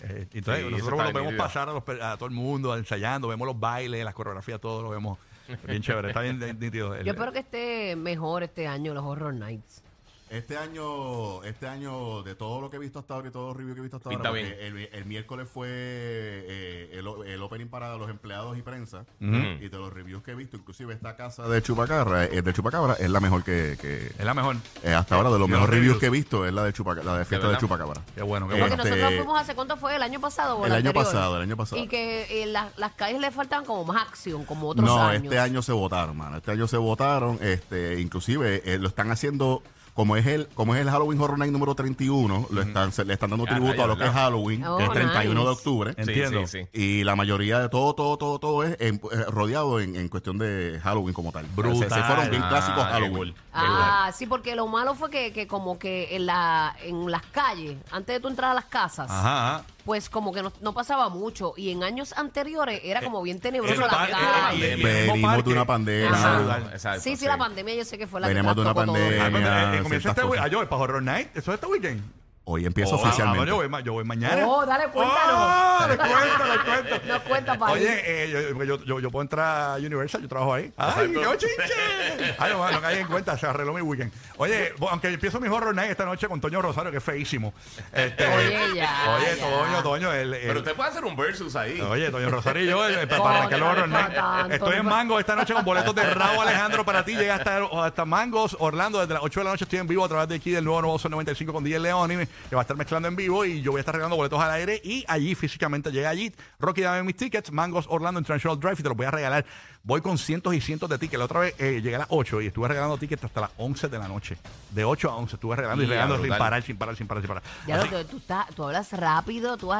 Eh, 0.02 0.26
entonces, 0.32 0.64
Sí, 0.64 0.68
eso 0.68 0.70
nosotros 0.70 1.02
bien 1.02 1.14
vemos 1.14 1.34
pasar 1.34 1.68
a, 1.68 1.72
los 1.72 1.82
a 1.88 2.16
todo 2.16 2.28
el 2.28 2.34
mundo 2.34 2.76
ensayando, 2.76 3.28
vemos 3.28 3.46
los 3.46 3.58
bailes, 3.58 4.04
las 4.04 4.14
coreografías, 4.14 4.60
todo 4.60 4.82
lo 4.82 4.90
vemos. 4.90 5.18
Bien 5.66 5.82
chévere, 5.82 6.08
está 6.08 6.20
bien 6.20 6.38
nítido. 6.60 7.00
Yo 7.02 7.12
espero 7.12 7.32
que 7.32 7.40
esté 7.40 7.96
mejor 7.96 8.42
este 8.42 8.66
año 8.66 8.94
los 8.94 9.04
Horror 9.04 9.34
Nights. 9.34 9.82
Este 10.30 10.58
año, 10.58 11.42
este 11.44 11.66
año, 11.66 12.22
de 12.22 12.34
todo 12.34 12.60
lo 12.60 12.68
que 12.68 12.76
he 12.76 12.78
visto 12.80 12.98
hasta 12.98 13.14
ahora 13.14 13.28
y 13.28 13.30
todos 13.30 13.48
los 13.48 13.56
reviews 13.56 13.74
que 13.74 13.80
he 13.80 13.82
visto 13.82 13.96
hasta 13.96 14.10
Pinta 14.10 14.28
ahora, 14.28 14.40
bien. 14.42 14.52
porque 14.52 14.66
el, 14.66 14.88
el 14.92 15.04
miércoles 15.06 15.48
fue 15.52 15.68
eh, 15.70 16.90
el, 16.92 17.06
el 17.26 17.42
opening 17.42 17.66
para 17.68 17.96
los 17.96 18.10
empleados 18.10 18.56
y 18.58 18.62
prensa, 18.62 19.04
y 19.20 19.26
de 19.68 19.78
los 19.78 19.92
reviews 19.92 20.22
que 20.22 20.32
he 20.32 20.34
visto, 20.34 20.56
inclusive 20.58 20.92
esta 20.92 21.16
casa 21.16 21.48
de 21.48 21.62
Chupacabra, 21.62 22.24
eh, 22.26 22.42
de 22.42 22.52
Chupacabra, 22.52 22.94
es 22.94 23.08
la 23.10 23.20
mejor 23.20 23.42
que, 23.42 23.78
que, 23.80 24.06
Es 24.18 24.24
la 24.24 24.34
mejor. 24.34 24.56
eh, 24.82 24.92
hasta 24.92 25.14
ahora, 25.16 25.30
de 25.30 25.38
los 25.38 25.48
mejores 25.48 25.70
reviews 25.70 25.94
reviews. 25.96 26.00
que 26.00 26.06
he 26.06 26.10
visto, 26.10 26.46
es 26.46 26.52
la 26.52 26.64
de 26.64 26.72
Chupaca- 26.74 27.02
la 27.02 27.18
de 27.18 27.24
fiesta 27.24 27.48
de? 27.48 27.56
Chupacabra. 27.56 28.02
Qué 28.14 28.22
bueno, 28.22 28.46
qué 28.48 28.54
bueno. 28.54 28.68
Porque 28.76 28.82
Este- 28.82 28.90
nosotros 29.00 29.14
fuimos 29.24 29.40
hace 29.40 29.54
cuánto 29.54 29.76
fue, 29.78 29.96
el 29.96 30.02
año 30.02 30.20
pasado 30.20 30.58
o 30.58 30.66
El 30.66 30.72
año 30.72 30.90
anterior? 30.90 31.04
pasado, 31.04 31.36
el 31.36 31.42
año 31.42 31.56
pasado. 31.56 31.82
Y 31.82 31.88
que 31.88 32.42
eh, 32.42 32.46
las- 32.46 32.76
las 32.78 32.92
calles 32.92 33.20
le 33.20 33.30
faltan 33.30 33.64
como 33.64 33.84
más 33.84 34.02
acción, 34.08 34.44
como 34.44 34.68
otros 34.68 34.84
No, 34.86 35.02
años. 35.02 35.24
este 35.24 35.38
año 35.38 35.62
se 35.62 35.72
votaron, 35.72 36.16
mano. 36.16 36.36
Este 36.36 36.50
año 36.50 36.66
se 36.68 36.76
votaron, 36.76 37.38
este, 37.40 38.00
inclusive 38.00 38.62
eh, 38.66 38.78
lo 38.78 38.88
están 38.88 39.10
haciendo 39.10 39.62
como 39.98 40.14
es 40.14 40.24
el 40.26 40.46
como 40.54 40.76
es 40.76 40.80
el 40.80 40.88
Halloween 40.88 41.20
Horror 41.20 41.36
Night 41.40 41.50
número 41.50 41.74
31, 41.74 42.46
lo 42.50 42.62
están 42.62 42.92
se- 42.92 43.04
le 43.04 43.14
están 43.14 43.30
dando 43.30 43.46
Ah, 43.48 43.50
tributo 43.56 43.82
a 43.82 43.86
lo 43.88 43.98
que 43.98 44.04
es. 44.04 44.10
Halloween, 44.12 44.64
Oh, 44.64 44.76
que 44.78 44.84
es 44.84 44.90
31 44.92 45.40
de 45.40 45.46
nice. 45.48 45.58
octubre. 45.58 45.94
Entiendo. 45.96 46.46
sí, 46.46 46.60
sí. 46.72 46.78
Y 46.80 47.02
la 47.02 47.16
mayoría 47.16 47.58
de 47.58 47.68
todo, 47.68 47.94
todo, 47.94 48.16
todo, 48.16 48.38
todo 48.38 48.62
es 48.62 48.76
en- 48.78 49.00
eh, 49.10 49.24
rodeado 49.26 49.80
en, 49.80 49.96
en 49.96 50.08
cuestión 50.08 50.38
de 50.38 50.78
Halloween 50.84 51.12
como 51.14 51.32
tal. 51.32 51.46
Brutal. 51.46 51.88
Se, 51.88 51.94
se 51.96 52.02
fueron 52.04 52.30
bien 52.30 52.42
Ah, 52.44 52.48
clásicos 52.48 52.86
qué 52.86 52.92
Halloween. 52.92 53.34
Ah, 53.52 54.12
sí, 54.14 54.26
porque 54.26 54.54
lo 54.54 54.68
malo 54.68 54.94
fue 54.94 55.10
que, 55.10 55.32
que 55.32 55.48
como 55.48 55.80
que 55.80 56.14
en, 56.14 56.26
la, 56.26 56.76
en 56.84 57.10
las 57.10 57.22
calles, 57.32 57.76
antes 57.90 58.14
de 58.14 58.20
tú 58.20 58.28
entrar 58.28 58.52
a 58.52 58.54
las 58.54 58.66
casas, 58.66 59.10
Ajá, 59.10 59.56
ajá. 59.56 59.64
Pues 59.88 60.10
como 60.10 60.34
que 60.34 60.42
no, 60.42 60.52
no 60.60 60.74
pasaba 60.74 61.08
mucho. 61.08 61.54
Y 61.56 61.70
en 61.70 61.82
años 61.82 62.12
anteriores 62.14 62.82
era 62.84 63.00
como 63.00 63.22
bien 63.22 63.40
tenebroso 63.40 63.72
está- 63.80 63.88
calles. 64.10 64.62
eh, 64.62 64.72
eh, 64.74 64.76
y- 64.76 64.80
y- 64.80 64.84
Venimos 64.84 65.30
parque. 65.32 65.48
de 65.48 65.52
una 65.54 65.64
pandemia. 65.64 66.10
Ajá. 66.10 66.58
Exacto, 66.74 67.00
sí, 67.00 67.16
sí, 67.16 67.24
la 67.24 67.38
pandemia 67.38 67.74
yo 67.74 67.86
sé 67.86 67.96
que 67.96 68.06
fue 68.06 68.20
la 68.20 68.28
que 68.28 68.34
de 68.34 68.40
una 68.40 68.54
trastocó 68.54 68.84
todo. 68.84 68.92
pandemia. 68.92 69.24
Ah, 69.24 69.28
eh, 69.28 69.32
Tenía 69.32 69.82
comienza 69.82 69.96
este 69.96 70.00
ciertas 70.02 70.24
cosas. 70.26 70.44
Ah, 70.44 70.48
yo, 70.48 70.68
para 70.68 70.82
Horror 70.82 71.02
Night, 71.02 71.28
eso 71.34 71.52
es 71.52 71.54
este 71.54 71.66
weekend. 71.68 72.02
Hoy 72.50 72.64
empieza 72.64 72.94
Oh, 72.94 72.98
oficialmente. 72.98 73.42
ah, 73.44 73.46
yo, 73.46 73.56
voy, 73.56 73.68
ma- 73.68 73.80
yo 73.80 73.92
voy 73.92 74.04
mañana. 74.04 74.46
Oh, 74.46 74.64
dale, 74.64 74.88
cuéntanos. 74.88 75.34
Oh, 75.82 75.86
le 75.86 75.96
cuento, 75.98 76.44
le 76.46 76.58
cuento. 76.88 77.06
No 77.06 77.20
cuenta 77.24 77.58
para 77.58 77.72
Oye, 77.72 78.02
eh, 78.06 78.30
yo, 78.56 78.64
yo, 78.64 78.84
yo, 78.84 79.00
yo 79.00 79.10
puedo 79.10 79.20
entrar 79.22 79.72
a 79.72 79.76
Universal, 79.76 80.22
yo 80.22 80.28
trabajo 80.28 80.54
ahí. 80.54 80.72
¡Ay, 80.78 81.12
qué 81.12 81.20
chinche! 81.36 82.34
Ay, 82.38 82.52
no, 82.54 82.70
no 82.70 82.80
caí 82.80 83.00
en 83.00 83.06
cuenta, 83.06 83.36
se 83.36 83.46
arregló 83.46 83.74
mi 83.74 83.82
weekend. 83.82 84.12
Oye, 84.38 84.72
bo- 84.78 84.88
aunque 84.88 85.08
empiezo 85.08 85.38
mi 85.40 85.48
horror 85.48 85.74
night 85.74 85.90
esta 85.90 86.06
noche 86.06 86.26
con 86.26 86.40
Toño 86.40 86.62
Rosario, 86.62 86.90
que 86.90 86.96
es 86.96 87.04
feísimo. 87.04 87.52
Este, 87.92 88.26
Oye, 88.26 88.50
ya, 88.74 89.14
Oye, 89.14 89.36
ya. 89.36 89.44
Toño, 89.44 89.82
Toño. 89.82 90.12
El, 90.14 90.32
el- 90.32 90.46
Pero 90.46 90.60
usted 90.60 90.74
puede 90.74 90.88
hacer 90.88 91.04
un 91.04 91.16
versus 91.16 91.54
ahí. 91.54 91.78
Oye, 91.82 92.10
Toño 92.10 92.30
Rosario 92.30 92.62
y 92.64 92.66
yo, 92.66 92.88
eh, 92.88 93.06
para, 93.06 93.22
para 93.22 93.38
arrancar 93.40 93.58
los 93.58 93.68
horror 93.68 93.88
no 93.88 93.98
es 93.98 94.04
night. 94.04 94.16
pa' 94.16 94.22
tanto, 94.38 94.54
Estoy 94.54 94.68
no 94.70 94.74
en 94.74 94.80
es 94.80 94.84
pa- 94.84 94.90
Mango 94.96 95.20
esta 95.20 95.36
noche 95.36 95.52
con 95.52 95.64
boletos 95.66 95.94
de 95.94 96.02
Raúl 96.14 96.48
Alejandro 96.48 96.82
para 96.84 97.04
ti. 97.04 97.14
Llega 97.14 97.34
hasta, 97.34 97.60
hasta 97.84 98.06
Mangos, 98.06 98.56
Orlando, 98.58 99.00
desde 99.00 99.12
las 99.12 99.22
8 99.22 99.40
de 99.40 99.44
la 99.44 99.50
noche 99.50 99.64
estoy 99.64 99.80
en 99.80 99.86
vivo 99.86 100.02
a 100.02 100.08
través 100.08 100.28
de 100.28 100.36
aquí 100.36 100.50
del 100.50 100.64
nuevo 100.64 100.80
Nuevo 100.80 100.98
Sol 100.98 101.10
95 101.10 101.52
con 101.52 101.62
DJ 101.62 101.78
León, 101.80 102.10
que 102.48 102.56
va 102.56 102.62
a 102.62 102.64
estar 102.64 102.76
mezclando 102.76 103.08
en 103.08 103.16
vivo 103.16 103.44
y 103.44 103.60
yo 103.60 103.72
voy 103.72 103.78
a 103.78 103.80
estar 103.80 103.94
regalando 103.94 104.16
boletos 104.16 104.40
al 104.40 104.50
aire 104.50 104.80
y 104.82 105.04
allí 105.08 105.34
físicamente 105.34 105.90
llega 105.90 106.10
allí. 106.10 106.32
Rocky, 106.58 106.82
dame 106.82 107.02
mis 107.02 107.16
tickets, 107.16 107.52
Mangos 107.52 107.86
Orlando 107.88 108.18
International 108.20 108.58
Drive 108.58 108.76
y 108.78 108.82
te 108.82 108.88
los 108.88 108.96
voy 108.96 109.06
a 109.06 109.10
regalar. 109.10 109.44
Voy 109.84 110.02
con 110.02 110.18
cientos 110.18 110.52
y 110.54 110.60
cientos 110.60 110.90
de 110.90 110.98
tickets. 110.98 111.18
La 111.18 111.24
otra 111.24 111.40
vez 111.40 111.54
eh, 111.58 111.80
llegué 111.82 111.94
a 111.96 112.00
las 112.00 112.08
8 112.10 112.42
y 112.42 112.46
estuve 112.48 112.68
regalando 112.68 112.98
tickets 112.98 113.24
hasta 113.24 113.40
las 113.40 113.50
11 113.56 113.88
de 113.88 113.98
la 113.98 114.06
noche. 114.08 114.36
De 114.70 114.84
8 114.84 115.10
a 115.10 115.16
11 115.16 115.36
estuve 115.36 115.56
regalando 115.56 115.82
y 115.82 115.86
Ya, 115.86 115.92
regalando 115.94 116.22
sin 116.22 116.36
parar, 116.36 116.62
sin 116.62 116.76
parar, 116.76 116.96
sin 116.96 117.06
parar, 117.06 117.22
sin 117.22 117.28
parar. 117.28 117.42
Ya 117.66 117.76
lo, 117.78 118.04
tú, 118.06 118.18
estás- 118.18 118.46
tú 118.54 118.64
hablas 118.64 118.92
rápido, 118.92 119.56
tú 119.56 119.68
tú, 119.68 119.72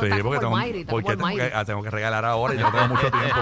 Sí, 0.00 0.08
como 0.08 0.22
porque 0.22 0.34
el 0.36 0.40
tengo, 0.40 0.50
Mayri, 0.50 0.84
porque 0.84 1.16
como 1.16 1.28
tengo, 1.28 1.38
que, 1.50 1.64
tengo 1.66 1.82
que 1.82 1.90
regalar 1.90 2.24
ahora 2.24 2.54
y 2.54 2.58
no 2.58 2.72
tengo 2.72 2.88
mucho 2.88 3.10
tiempo. 3.10 3.36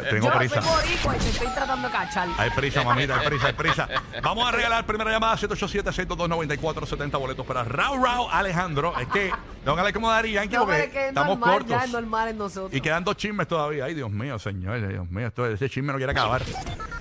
Tengo 0.10 0.26
Yo 0.28 0.38
prisa. 0.38 0.62
soy 0.62 0.70
boricua 0.72 1.16
y 1.16 1.18
te 1.18 1.28
estoy 1.30 1.48
tratando 1.48 1.88
de 1.88 1.92
cachar. 1.94 2.28
Hay 2.38 2.50
prisa, 2.50 2.84
mamita, 2.84 3.18
hay 3.18 3.26
prisa, 3.26 3.46
hay 3.48 3.52
prisa. 3.52 3.88
Vamos 4.22 4.46
a 4.48 4.52
regalar 4.52 4.86
primera 4.86 5.10
llamada 5.10 5.36
787-622-9470 5.38 7.18
boletos 7.18 7.46
para 7.46 7.64
Rau 7.64 8.02
Rau 8.02 8.28
Alejandro. 8.30 8.98
Es 8.98 9.08
que 9.08 9.32
tengo 9.64 9.74
que 9.74 9.80
hablar 9.80 9.92
como 9.92 10.10
Dari 10.10 10.32
Yankee 10.32 10.54
No, 10.56 10.66
pero 10.66 10.78
porque 10.78 10.84
es 10.84 10.90
que 10.92 11.02
es 11.02 11.08
estamos 11.08 11.38
normal, 11.38 11.54
cortos. 11.54 11.70
ya 11.70 11.84
es 11.84 11.92
normal 11.92 12.28
en 12.28 12.38
nosotros. 12.38 12.74
Y 12.74 12.80
quedan 12.80 13.04
dos 13.04 13.16
chismes 13.16 13.46
todavía. 13.48 13.84
Ay, 13.84 13.94
Dios 13.94 14.10
mío, 14.10 14.38
señor, 14.38 14.88
Dios 14.88 15.10
mío, 15.10 15.26
esto, 15.26 15.46
ese 15.46 15.68
chisme 15.68 15.92
no 15.92 15.98
quiere 15.98 16.12
acabar. 16.12 16.42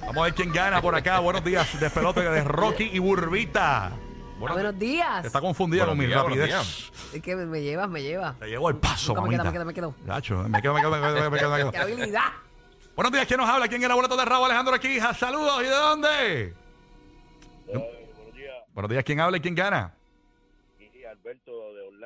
Vamos 0.01 0.17
a 0.17 0.21
ver 0.23 0.33
quién 0.33 0.51
gana 0.51 0.81
por 0.81 0.93
acá. 0.95 1.19
Buenos 1.19 1.43
días, 1.43 1.79
despelote 1.79 2.21
de 2.21 2.43
Rocky 2.43 2.89
y 2.91 2.99
Burbita. 2.99 3.91
Buenos, 4.39 4.55
Buenos 4.55 4.79
días. 4.79 5.25
Está 5.25 5.41
confundida 5.41 5.83
Buenos 5.85 5.91
con 5.93 5.97
mi 5.99 6.05
días, 6.07 6.23
buenos 6.23 6.39
rapidez. 6.39 7.13
Es 7.13 7.21
que 7.21 7.35
me, 7.35 7.45
me 7.45 7.61
llevas, 7.61 7.89
me 7.89 8.01
llevas. 8.01 8.39
Te 8.39 8.47
llevo 8.47 8.69
el 8.69 8.77
paso, 8.77 9.13
Me 9.13 9.19
quedo, 9.19 9.21
mamita. 9.23 9.43
me 9.43 9.51
quedo, 9.51 9.65
me 9.65 9.73
quedo. 9.73 9.95
Gacho, 10.05 10.37
me 10.47 10.61
quedo, 10.61 10.73
me 10.73 10.79
quedo, 10.81 10.91
me 10.91 10.97
quedo, 10.99 11.31
me 11.31 11.37
quedo, 11.39 11.49
me 11.51 11.57
quedo. 11.57 11.71
¡Qué 11.71 11.77
habilidad! 11.77 12.23
Buenos 12.95 13.11
días, 13.13 13.25
¿quién 13.27 13.39
nos 13.39 13.49
habla? 13.49 13.67
¿Quién 13.67 13.83
era 13.83 13.95
boleto 13.95 14.15
de 14.15 14.23
Rabo 14.25 14.45
Alejandro 14.45 14.73
aquí? 14.75 14.87
hija? 14.87 15.13
Saludos, 15.13 15.61
¿y 15.61 15.65
de 15.65 15.69
dónde? 15.71 16.53
buenos 17.67 18.33
días, 18.33 18.55
Buenos 18.73 18.91
días, 18.91 19.03
¿quién 19.03 19.19
habla 19.19 19.37
y 19.37 19.41
quién 19.41 19.55
gana? 19.55 19.93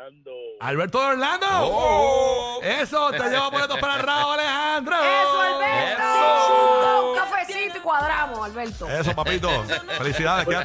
Alberto 0.03 0.29
de 0.29 0.35
Orlando. 0.35 0.35
Alberto 0.59 0.99
de 0.99 1.05
Orlando. 1.07 1.47
Oh. 1.61 2.59
Eso, 2.61 3.09
te 3.11 3.23
lleva 3.29 3.49
boletos 3.49 3.79
para 3.79 3.97
Rabo 4.01 4.31
Alejandro. 4.33 4.95
¡Eso, 4.97 5.41
Alberto! 5.41 6.03
Eso. 6.03 7.11
Un 7.11 7.17
cafecito 7.17 7.77
y 7.77 7.79
cuadramos, 7.79 8.39
Alberto. 8.39 8.89
Eso, 8.89 9.15
papito. 9.15 9.49
Felicidades. 9.97 10.45
Voy- 10.45 10.55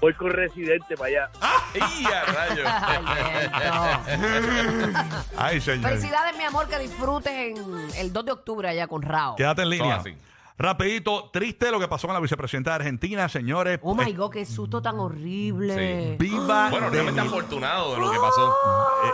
Voy 0.00 0.14
con 0.14 0.30
residente 0.30 0.96
para 0.96 1.08
allá. 1.08 1.30
¡Y 1.74 2.04
a 2.06 2.24
rayos! 2.24 2.68
Alberto. 2.68 3.58
Ay, 5.36 5.60
señor. 5.60 5.90
Felicidades, 5.90 6.36
mi 6.36 6.44
amor, 6.44 6.68
que 6.68 6.78
disfrutes 6.78 7.32
en 7.32 7.56
el 7.96 8.12
2 8.12 8.24
de 8.24 8.32
octubre 8.32 8.68
allá 8.68 8.86
con 8.86 9.02
Rao. 9.02 9.34
Quédate 9.36 9.62
en 9.62 9.70
línea. 9.70 10.02
Rapidito, 10.62 11.30
triste 11.32 11.70
lo 11.70 11.80
que 11.80 11.88
pasó 11.88 12.06
con 12.06 12.12
la 12.12 12.20
vicepresidenta 12.20 12.72
de 12.72 12.76
Argentina, 12.76 13.26
señores. 13.30 13.78
Oh 13.82 13.94
my 13.94 14.10
Eh, 14.10 14.12
God, 14.12 14.30
qué 14.30 14.44
susto 14.44 14.82
tan 14.82 14.98
horrible. 14.98 16.16
Viva 16.18 16.68
Bueno, 16.68 16.90
realmente 16.90 17.22
mi- 17.22 17.26
afortunado 17.28 17.94
de 17.94 18.00
lo 18.00 18.10
que 18.12 18.18
pasó. 18.18 18.54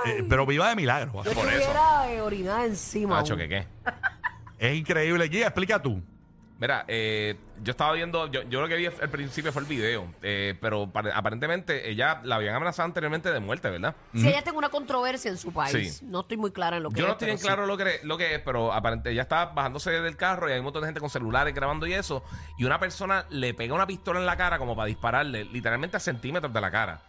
eh, 0.07 0.11
eh, 0.19 0.27
pero 0.29 0.45
viva 0.45 0.69
de 0.71 0.75
milagro. 0.75 1.13
Yo 1.23 1.31
por 1.33 1.47
eso. 1.49 1.71
eh, 2.09 2.21
orinada 2.21 2.65
encima. 2.65 3.15
Macho. 3.19 3.37
¿qué 3.37 3.49
qué? 3.49 3.67
Es 4.59 4.77
increíble. 4.77 5.29
Guía, 5.29 5.47
explica 5.47 5.81
tú. 5.81 6.03
Mira, 6.59 6.87
eh, 6.89 7.37
yo 7.63 7.73
estaba 7.73 7.93
viendo, 7.93 8.29
yo, 8.31 8.43
yo 8.45 8.63
lo 8.63 8.69
que 8.69 8.77
vi 8.77 8.87
al 8.87 9.11
principio 9.11 9.53
fue 9.53 9.61
el 9.61 9.69
video, 9.69 10.07
eh, 10.23 10.55
pero 10.59 10.91
pare- 10.91 11.13
aparentemente 11.15 11.91
ella 11.91 12.23
la 12.25 12.37
habían 12.37 12.55
amenazado 12.55 12.87
anteriormente 12.87 13.31
de 13.31 13.41
muerte, 13.41 13.69
¿verdad? 13.69 13.95
Si 14.15 14.27
ella 14.27 14.41
tiene 14.43 14.57
una 14.57 14.71
controversia 14.71 15.31
en 15.31 15.37
su 15.37 15.53
país, 15.53 15.99
Sí. 15.99 16.07
no 16.07 16.21
estoy 16.21 16.39
muy 16.39 16.53
clara 16.53 16.79
en 16.79 16.83
lo 16.85 16.91
que 16.91 16.97
Yo 17.01 17.05
es, 17.05 17.09
no 17.09 17.13
estoy 17.13 17.27
bien 17.27 17.39
sí. 17.39 17.45
claro 17.45 17.67
lo 17.67 17.77
que, 17.77 18.01
lo 18.05 18.17
que 18.17 18.37
es, 18.37 18.41
pero 18.41 18.73
aparentemente 18.73 19.11
ella 19.11 19.23
estaba 19.23 19.53
bajándose 19.53 19.91
del 19.91 20.17
carro 20.17 20.49
y 20.49 20.53
hay 20.53 20.59
un 20.59 20.65
montón 20.65 20.81
de 20.81 20.89
gente 20.89 21.01
con 21.01 21.11
celulares 21.11 21.55
grabando 21.55 21.87
y 21.87 21.93
eso, 21.93 22.25
y 22.57 22.65
una 22.65 22.81
persona 22.81 23.27
le 23.29 23.53
pega 23.53 23.75
una 23.75 23.87
pistola 23.87 24.19
en 24.19 24.25
la 24.25 24.37
cara 24.39 24.57
como 24.59 24.75
para 24.75 24.87
dispararle, 24.87 25.45
literalmente 25.45 25.99
a 25.99 26.01
centímetros 26.01 26.53
de 26.55 26.61
la 26.63 26.71
cara. 26.71 27.01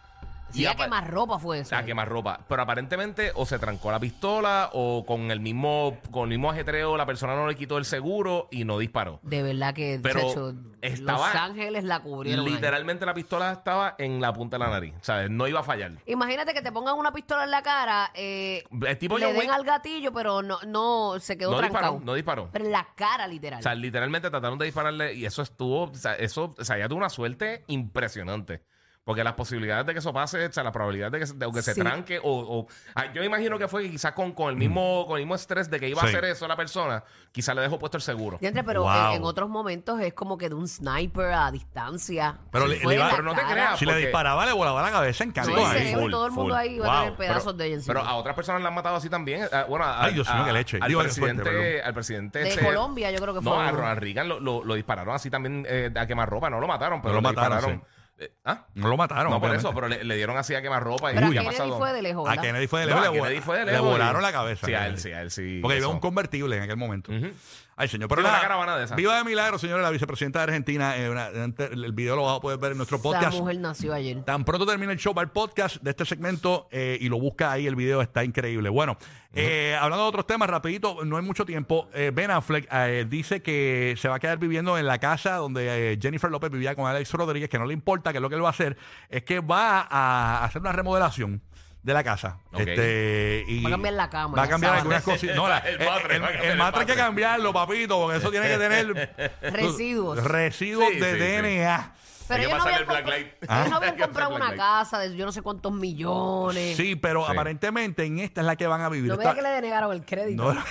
Sí, 0.50 0.64
a 0.66 0.74
quemar 0.74 1.10
ropa 1.10 1.38
fue 1.38 1.60
eso. 1.60 1.76
a 1.76 1.82
quemar 1.84 2.08
ropa. 2.08 2.40
Pero 2.48 2.62
aparentemente 2.62 3.32
o 3.34 3.44
se 3.46 3.58
trancó 3.58 3.90
la 3.90 4.00
pistola 4.00 4.70
o 4.72 5.04
con 5.06 5.30
el 5.30 5.40
mismo 5.40 5.98
con 6.10 6.24
el 6.24 6.28
mismo 6.30 6.50
ajetreo 6.50 6.96
la 6.96 7.06
persona 7.06 7.34
no 7.36 7.46
le 7.46 7.54
quitó 7.54 7.78
el 7.78 7.84
seguro 7.84 8.48
y 8.50 8.64
no 8.64 8.78
disparó. 8.78 9.20
De 9.22 9.42
verdad 9.42 9.74
que, 9.74 10.00
Pero 10.02 10.20
chacho, 10.28 10.54
estaba- 10.80 11.26
Los 11.32 11.36
Ángeles 11.36 11.84
la 11.84 12.00
cubrieron. 12.00 12.46
ahí. 12.46 12.52
Literalmente 12.52 13.04
la 13.06 13.14
pistola 13.14 13.52
estaba 13.52 13.94
en 13.98 14.20
la 14.20 14.32
punta 14.32 14.56
de 14.58 14.64
la 14.64 14.70
nariz. 14.70 14.94
¿Sabes? 15.02 15.30
No 15.30 15.46
iba 15.46 15.60
a 15.60 15.62
fallar. 15.64 15.92
Imagínate 16.06 16.54
que 16.54 16.62
te 16.62 16.72
pongan 16.72 16.96
una 16.96 17.12
pistola 17.12 17.44
en 17.44 17.50
la 17.50 17.62
cara, 17.62 18.10
eh, 18.14 18.64
El 18.86 18.98
tipo 18.98 19.18
le 19.18 19.26
John 19.26 19.34
den 19.34 19.42
Wick 19.42 19.50
al 19.52 19.64
gatillo, 19.64 20.12
pero 20.12 20.42
no, 20.42 20.58
no 20.66 21.20
se 21.20 21.36
quedó 21.36 21.50
no 21.52 21.58
trancado. 21.58 21.84
disparó, 21.92 22.04
no 22.06 22.14
disparó. 22.14 22.48
Pero 22.52 22.64
en 22.64 22.72
la 22.72 22.88
cara, 22.94 23.26
literal. 23.28 23.60
O 23.60 23.62
sea, 23.62 23.74
literalmente 23.74 24.30
trataron 24.30 24.58
de 24.58 24.64
dispararle 24.64 25.14
y 25.14 25.26
eso 25.26 25.42
estuvo, 25.42 25.82
o 25.84 25.94
sea, 25.94 26.14
eso, 26.14 26.54
o 26.58 26.64
sea, 26.64 26.78
ya 26.78 26.88
tuvo 26.88 26.98
una 26.98 27.10
suerte 27.10 27.64
impresionante. 27.66 28.62
Porque 29.08 29.24
las 29.24 29.32
posibilidades 29.32 29.86
de 29.86 29.94
que 29.94 30.00
eso 30.00 30.12
pase, 30.12 30.44
o 30.44 30.52
sea, 30.52 30.62
la 30.62 30.70
probabilidad 30.70 31.10
de 31.10 31.18
que, 31.20 31.26
se- 31.26 31.32
de 31.32 31.50
que 31.50 31.62
se 31.62 31.72
Sí. 31.72 31.80
tranque, 31.80 32.18
o, 32.22 32.30
o- 32.30 32.66
ah, 32.94 33.06
yo 33.14 33.24
imagino 33.24 33.58
que 33.58 33.66
fue 33.66 33.84
que 33.84 33.90
quizás 33.90 34.12
con, 34.12 34.32
con 34.32 34.50
el 34.50 34.56
mismo, 34.56 35.06
con 35.06 35.16
el 35.16 35.22
mismo 35.22 35.34
estrés 35.34 35.70
de 35.70 35.80
que 35.80 35.88
iba 35.88 36.02
a 36.02 36.04
Sí. 36.04 36.10
hacer 36.10 36.26
eso 36.26 36.46
la 36.46 36.56
persona, 36.56 37.02
quizás 37.32 37.56
le 37.56 37.62
dejó 37.62 37.78
puesto 37.78 37.96
el 37.96 38.02
seguro. 38.02 38.36
Diantre, 38.38 38.62
pero 38.64 38.82
Wow. 38.82 38.92
en, 38.92 39.12
en 39.16 39.24
otros 39.24 39.48
momentos 39.48 39.98
es 40.02 40.12
como 40.12 40.36
que 40.36 40.50
de 40.50 40.54
un 40.56 40.68
sniper 40.68 41.32
a 41.32 41.50
distancia. 41.50 42.36
Pero 42.52 42.66
Se 42.66 42.74
le- 42.74 42.80
fue 42.80 42.92
le 42.96 43.00
iba- 43.00 43.10
pero 43.10 43.22
no 43.22 43.34
te 43.34 43.40
creas, 43.50 43.78
Si 43.78 43.86
le 43.86 43.96
disparaba, 43.96 44.44
le 44.44 44.52
volaba 44.52 44.82
la 44.82 44.90
cabeza 44.90 45.24
en 45.24 45.30
No, 45.30 45.34
canto 45.36 45.52
full, 45.54 46.10
todo 46.10 46.26
el 46.26 46.32
mundo 46.32 46.54
full. 46.54 46.60
ahí 46.60 46.78
va 46.78 46.98
a 46.98 47.02
tener 47.04 47.16
pedazos 47.16 47.56
de 47.56 47.64
ella 47.64 47.74
encima. 47.76 47.94
Pero 47.94 48.06
a 48.06 48.14
otras 48.16 48.34
personas 48.36 48.60
la 48.60 48.68
han 48.68 48.74
matado 48.74 48.96
así 48.96 49.08
también. 49.08 49.48
Ah, 49.50 49.64
bueno, 49.66 49.86
a- 49.86 50.04
Ay, 50.04 50.12
Dios 50.12 50.28
mío, 50.30 50.42
a- 50.42 50.44
qué 50.44 50.52
leche. 50.52 50.78
Al 50.82 50.88
Digo, 50.88 51.00
qué 51.02 51.08
suerte, 51.08 51.34
presidente, 51.42 51.50
perdón. 51.72 51.86
al 51.86 51.94
presidente 51.94 52.38
de 52.40 52.48
este- 52.50 52.62
Colombia, 52.62 53.10
yo 53.10 53.22
creo 53.22 53.32
que 53.32 53.40
No, 53.40 53.54
fue. 53.54 53.64
a 53.64 53.68
uno. 53.70 53.78
Ronald 53.78 54.00
Reagan 54.00 54.28
lo, 54.28 54.38
lo- 54.38 54.64
lo 54.64 54.74
dispararon 54.74 55.14
así 55.14 55.30
también 55.30 55.64
eh, 55.66 55.90
a 55.96 56.06
quemar 56.06 56.28
ropa. 56.28 56.50
No 56.50 56.60
lo 56.60 56.66
mataron, 56.66 57.00
pero 57.00 57.14
lo 57.14 57.20
le 57.20 57.22
mataron, 57.22 57.56
dispararon. 57.56 57.97
Eh, 58.20 58.32
¿Ah? 58.44 58.66
No 58.74 58.88
lo 58.88 58.96
mataron. 58.96 59.24
No, 59.32 59.38
por 59.38 59.48
obviamente. 59.50 59.66
eso, 59.68 59.74
pero 59.74 59.86
le, 59.88 60.02
le 60.02 60.16
dieron 60.16 60.36
así 60.36 60.54
a 60.54 60.60
quemar 60.62 60.82
ropa. 60.82 61.10
Pero 61.14 61.32
y 61.32 61.36
a 61.36 61.40
ha 61.40 61.42
Kennedy 61.44 61.56
pasado. 61.56 61.78
fue 61.78 61.92
de 61.92 62.02
lejos. 62.02 62.26
A 62.26 62.30
¿verdad? 62.30 62.42
Kennedy 62.42 62.66
fue 62.66 62.80
de 62.80 62.86
No, 62.86 63.00
lejos. 63.00 63.06
a 63.06 63.12
le, 63.12 63.20
Kennedy 63.22 63.40
fue 63.40 63.58
de 63.58 63.64
le 63.66 63.72
lejos 63.72 63.86
y- 63.86 63.90
volaron 63.90 64.22
la 64.22 64.32
cabeza. 64.32 64.66
Sí, 64.66 64.74
a 64.74 64.86
él 64.88 64.98
sí, 64.98 65.12
a 65.12 65.22
él 65.22 65.30
sí. 65.30 65.58
Porque 65.62 65.78
eso. 65.78 65.90
un 65.90 66.00
convertible 66.00 66.56
en 66.56 66.62
aquel 66.64 66.76
momento. 66.76 67.12
Ujú. 67.12 67.30
Ay, 67.80 67.86
señor. 67.88 68.08
Pero 68.08 68.22
una 68.22 68.30
nada, 68.30 68.42
caravana 68.42 68.76
de 68.76 68.84
esas. 68.86 68.96
Viva 68.96 69.16
de 69.16 69.22
milagro, 69.24 69.56
señora, 69.58 69.82
la 69.82 69.90
vicepresidenta 69.90 70.40
de 70.40 70.42
Argentina. 70.44 70.96
eh, 70.96 71.08
una- 71.08 71.28
el 71.28 71.92
video 71.92 72.16
lo 72.16 72.24
vas 72.24 72.38
a 72.38 72.40
poder 72.40 72.58
ver 72.58 72.72
en 72.72 72.78
nuestro 72.78 72.96
Esa 72.96 73.02
podcast. 73.04 73.38
mujer 73.38 73.58
nació 73.58 73.94
ayer. 73.94 74.24
Tan 74.24 74.44
pronto 74.44 74.66
termine 74.66 74.92
el 74.92 74.98
show, 74.98 75.14
va 75.14 75.22
el 75.22 75.28
podcast 75.28 75.76
de 75.80 75.90
este 75.90 76.04
segmento 76.04 76.66
eh, 76.72 76.98
y 77.00 77.08
lo 77.08 77.20
busca 77.20 77.52
ahí, 77.52 77.66
el 77.68 77.76
video 77.76 78.02
está 78.02 78.24
increíble. 78.24 78.68
Bueno, 78.68 78.98
eh, 79.32 79.76
hablando 79.80 80.02
de 80.04 80.08
otros 80.08 80.26
temas, 80.26 80.50
rapidito, 80.50 81.04
no 81.04 81.16
hay 81.16 81.22
mucho 81.22 81.44
tiempo. 81.46 81.88
eh, 81.94 82.10
ben 82.12 82.30
Affleck 82.32 82.66
eh, 82.72 83.06
dice 83.08 83.42
que 83.42 83.94
se 83.96 84.08
va 84.08 84.16
a 84.16 84.18
quedar 84.18 84.38
viviendo 84.38 84.76
en 84.76 84.86
la 84.86 84.98
casa 84.98 85.36
donde 85.36 85.92
eh, 85.92 85.98
Jennifer 86.02 86.30
López 86.30 86.50
vivía 86.50 86.74
con 86.74 86.86
Alex 86.86 87.12
Rodríguez, 87.12 87.48
que 87.48 87.58
no 87.60 87.66
le 87.66 87.74
importa, 87.74 88.12
que 88.12 88.18
lo 88.18 88.28
que 88.28 88.34
él 88.34 88.42
va 88.42 88.48
a 88.48 88.50
hacer 88.50 88.76
es 89.08 89.22
que 89.22 89.38
va 89.40 89.86
a 89.88 90.44
hacer 90.44 90.60
una 90.60 90.72
remodelación 90.72 91.42
de 91.82 91.92
la 91.94 92.04
casa. 92.04 92.38
Ok. 92.52 92.60
Este, 92.60 93.44
y 93.48 93.62
Va 93.62 93.68
a 93.68 93.72
cambiar 93.72 93.94
la 93.94 94.10
cama, 94.10 94.36
Va 94.36 94.42
a 94.42 94.46
la 94.46 94.50
cambiar 94.50 94.70
sábana. 94.72 94.80
algunas 94.82 95.02
cositas. 95.02 95.36
No, 95.36 95.48
la- 95.48 95.58
El 95.58 95.80
el, 95.80 95.86
matre, 95.88 96.16
el- 96.16 96.22
va 96.22 96.26
a 96.26 96.30
cambiar 96.30 96.44
el 96.44 96.50
el 96.52 96.58
matre 96.58 96.80
hay 96.80 96.86
que 96.86 96.92
matre. 96.92 97.04
cambiarlo, 97.04 97.52
papito, 97.52 97.98
porque 98.00 98.18
eso 98.18 98.30
tiene 98.30 98.48
que 98.48 98.58
tener 98.58 99.32
Residuos. 99.42 100.22
Residuos 100.24 100.88
Sí, 100.92 101.00
de 101.00 101.12
sí, 101.12 101.18
sí. 101.18 101.42
DNA. 101.42 101.92
Pero 102.28 102.42
Hay 102.42 102.46
que 102.48 102.52
ellos 102.52 102.58
no 102.58 102.64
habían, 102.64 102.80
el 102.80 102.86
black 102.86 103.04
compra- 103.04 103.10
light. 103.10 103.26
Ah. 103.48 103.58
ellos 103.60 103.70
no 103.70 103.76
habían 103.76 103.92
Hay 103.92 103.96
que 103.98 104.04
comprado 104.04 104.34
una 104.36 104.54
casa 104.54 104.98
de 105.00 105.16
yo 105.16 105.24
no 105.26 105.32
sé 105.32 105.42
cuántos 105.42 105.72
millones. 105.72 106.76
Sí, 106.76 106.94
pero 106.96 107.24
Sí. 107.26 107.32
aparentemente 107.32 108.04
en 108.04 108.18
esta 108.20 108.40
es 108.42 108.46
la 108.46 108.56
que 108.56 108.66
van 108.66 108.80
a 108.82 108.88
vivir. 108.88 109.10
No 109.10 109.16
me 109.16 109.22
Esta- 109.24 109.34
digas 109.34 109.44
que 109.44 109.50
le 109.50 109.54
denegaron 109.56 109.92
el 109.92 110.04
crédito. 110.04 110.54
No. 110.54 110.62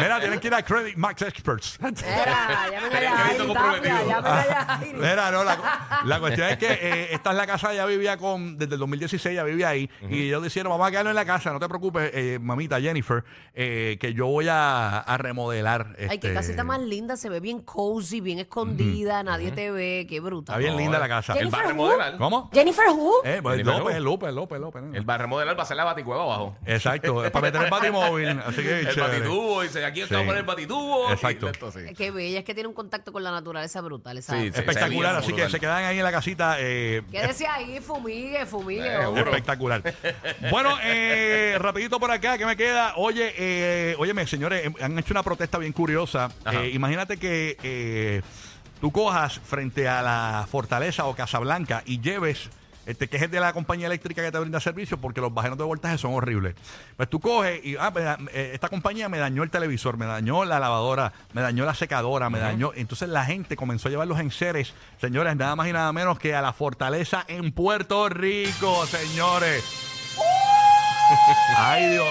Mira, 0.00 0.20
tienen 0.20 0.40
que 0.40 0.46
ir 0.48 0.54
a 0.54 0.62
Credit 0.62 0.96
Max 0.96 1.22
Experts. 1.22 1.78
Era, 1.80 2.70
llamen 2.70 2.90
Tenía 2.90 3.10
allá, 3.12 3.24
crédito 3.24 3.46
comprometido. 3.46 3.94
Tapia, 3.96 4.06
llamen 4.08 4.32
allá, 4.32 4.64
Jairi. 4.78 4.92
Mira, 4.94 5.30
no, 5.30 5.44
la, 5.44 6.00
la 6.04 6.20
cuestión 6.20 6.48
es 6.48 6.56
que 6.58 6.66
eh, 6.72 7.08
esta 7.12 7.30
es 7.30 7.36
la 7.36 7.46
casa, 7.46 7.72
ella 7.72 7.86
vivía 7.86 8.16
con, 8.16 8.56
desde 8.58 8.74
el 8.74 8.80
2016, 8.80 9.32
ella 9.32 9.44
vivía 9.44 9.68
ahí. 9.68 9.90
Y 10.08 10.26
ellos 10.28 10.42
dijeron, 10.42 10.70
vamos 10.70 10.86
a 10.86 10.90
quedarnos 10.90 11.10
en 11.10 11.16
la 11.16 11.24
casa, 11.24 11.52
no 11.52 11.58
te 11.60 11.68
preocupes, 11.68 12.10
eh, 12.14 12.38
mamita 12.40 12.80
Jennifer, 12.80 13.24
eh, 13.54 13.96
que 14.00 14.14
yo 14.14 14.26
voy 14.26 14.48
a, 14.48 14.98
a 14.98 15.18
remodelar. 15.18 15.94
Ay, 15.98 16.18
qué 16.18 16.28
este, 16.28 16.34
casita 16.34 16.64
más 16.64 16.80
linda, 16.80 17.16
se 17.16 17.28
ve 17.28 17.40
bien 17.40 17.60
cozy, 17.60 18.20
bien 18.20 18.38
escondida, 18.38 19.22
nadie 19.22 19.52
te 19.58 19.70
ve, 19.72 20.06
qué 20.08 20.20
bruta. 20.20 20.52
Está 20.52 20.58
bien 20.58 20.72
No, 20.74 20.78
linda 20.78 20.98
eh. 20.98 21.00
la 21.00 21.08
casa. 21.08 21.32
A 21.32 21.62
remodelar. 21.66 22.16
¿Cómo? 22.16 22.48
Jennifer 22.52 22.86
Who? 22.90 23.12
Eh, 23.24 23.40
pues 23.42 23.56
Jennifer 23.56 23.80
López, 23.80 24.00
López. 24.00 24.32
López, 24.34 24.60
López, 24.60 24.82
va 25.08 25.14
a 25.14 25.18
remodelar, 25.18 25.56
va 25.56 25.60
a 25.60 25.62
hacer 25.64 25.76
la 25.76 25.82
baticueva 25.84 26.22
abajo. 26.22 26.56
Exacto, 26.64 27.24
es 27.24 27.30
para 27.32 27.46
meter 27.46 27.62
el 27.64 27.70
batimóvil. 27.70 28.28
Así 28.46 28.62
que 28.62 28.80
El 28.80 28.88
chévere. 28.94 29.18
batitubo, 29.18 29.62
dice, 29.62 29.84
aquí 29.84 30.02
está 30.02 30.22
Sí. 30.22 30.28
el 30.28 30.42
batitubo. 30.44 31.10
Exacto. 31.10 31.46
y 31.46 31.50
esto, 31.50 31.72
sí. 31.72 31.80
Qué 31.96 32.10
bella, 32.12 32.38
es 32.38 32.44
que 32.44 32.54
tiene 32.54 32.68
un 32.68 32.74
contacto 32.74 33.12
con 33.12 33.24
la 33.24 33.32
naturaleza 33.32 33.80
brutal. 33.80 34.16
Esa. 34.18 34.34
Sí, 34.36 34.42
sí. 34.42 34.46
Espectacular, 34.60 35.16
así 35.16 35.26
que 35.28 35.32
brutal. 35.32 35.50
se 35.50 35.58
quedan 35.60 35.84
ahí 35.84 35.98
en 35.98 36.04
la 36.04 36.12
casita. 36.12 36.56
Eh, 36.60 37.02
Quédese 37.10 37.46
ahí, 37.48 37.80
fumigue, 37.80 38.46
fumigue. 38.46 38.86
Eh, 38.86 39.06
hombre. 39.06 39.22
Espectacular. 39.24 39.82
Bueno, 40.50 40.76
eh, 40.82 41.56
rapidito 41.58 41.98
por 41.98 42.10
acá, 42.10 42.38
¿qué 42.38 42.46
me 42.46 42.56
queda? 42.56 42.94
Oye, 42.96 43.34
eh, 43.36 43.96
óyeme, 43.98 44.26
señores, 44.26 44.66
eh, 44.66 44.72
han 44.80 44.96
hecho 44.98 45.12
una 45.12 45.22
protesta 45.22 45.58
bien 45.58 45.72
curiosa. 45.72 46.30
Ajá. 46.44 46.62
Eh, 46.64 46.70
imagínate 46.70 47.16
que 47.16 47.56
eh, 47.62 48.22
tú 48.80 48.92
cojas 48.92 49.38
frente 49.38 49.88
a 49.88 50.02
la 50.02 50.46
Fortaleza 50.50 51.06
o 51.06 51.14
Casablanca 51.14 51.82
y 51.86 52.00
lleves, 52.00 52.50
eh, 52.86 52.94
te 52.94 53.08
quejes 53.08 53.30
de 53.30 53.38
la 53.38 53.52
compañía 53.52 53.86
eléctrica 53.86 54.22
que 54.22 54.32
te 54.32 54.38
brinda 54.38 54.60
servicio 54.60 54.98
porque 54.98 55.20
los 55.20 55.32
bajeros 55.32 55.58
de 55.58 55.64
voltaje 55.64 55.98
son 55.98 56.14
horribles. 56.14 56.54
Pues 56.96 57.10
tú 57.10 57.20
coges 57.20 57.64
y, 57.64 57.76
ah, 57.76 57.92
eh, 58.32 58.52
esta 58.54 58.68
compañía 58.68 59.08
me 59.08 59.18
dañó 59.18 59.42
el 59.42 59.50
televisor, 59.50 59.96
me 59.98 60.06
dañó 60.06 60.44
la 60.44 60.58
lavadora, 60.58 61.12
me 61.34 61.42
dañó 61.42 61.64
la 61.66 61.74
secadora, 61.74 62.30
me 62.30 62.38
dañó. 62.38 62.72
Entonces 62.74 63.08
la 63.08 63.24
gente 63.24 63.56
comenzó 63.56 63.88
a 63.88 63.90
llevar 63.90 64.08
los 64.08 64.20
enseres, 64.20 64.72
señores, 65.00 65.36
nada 65.36 65.54
más 65.54 65.68
y 65.68 65.72
nada 65.72 65.92
menos 65.92 66.18
que 66.18 66.34
a 66.34 66.40
la 66.40 66.52
Fortaleza 66.52 67.24
en 67.28 67.52
Puerto 67.52 68.08
Rico, 68.08 68.86
señores. 68.86 69.64
Ay, 71.56 71.90
Dios. 71.90 72.06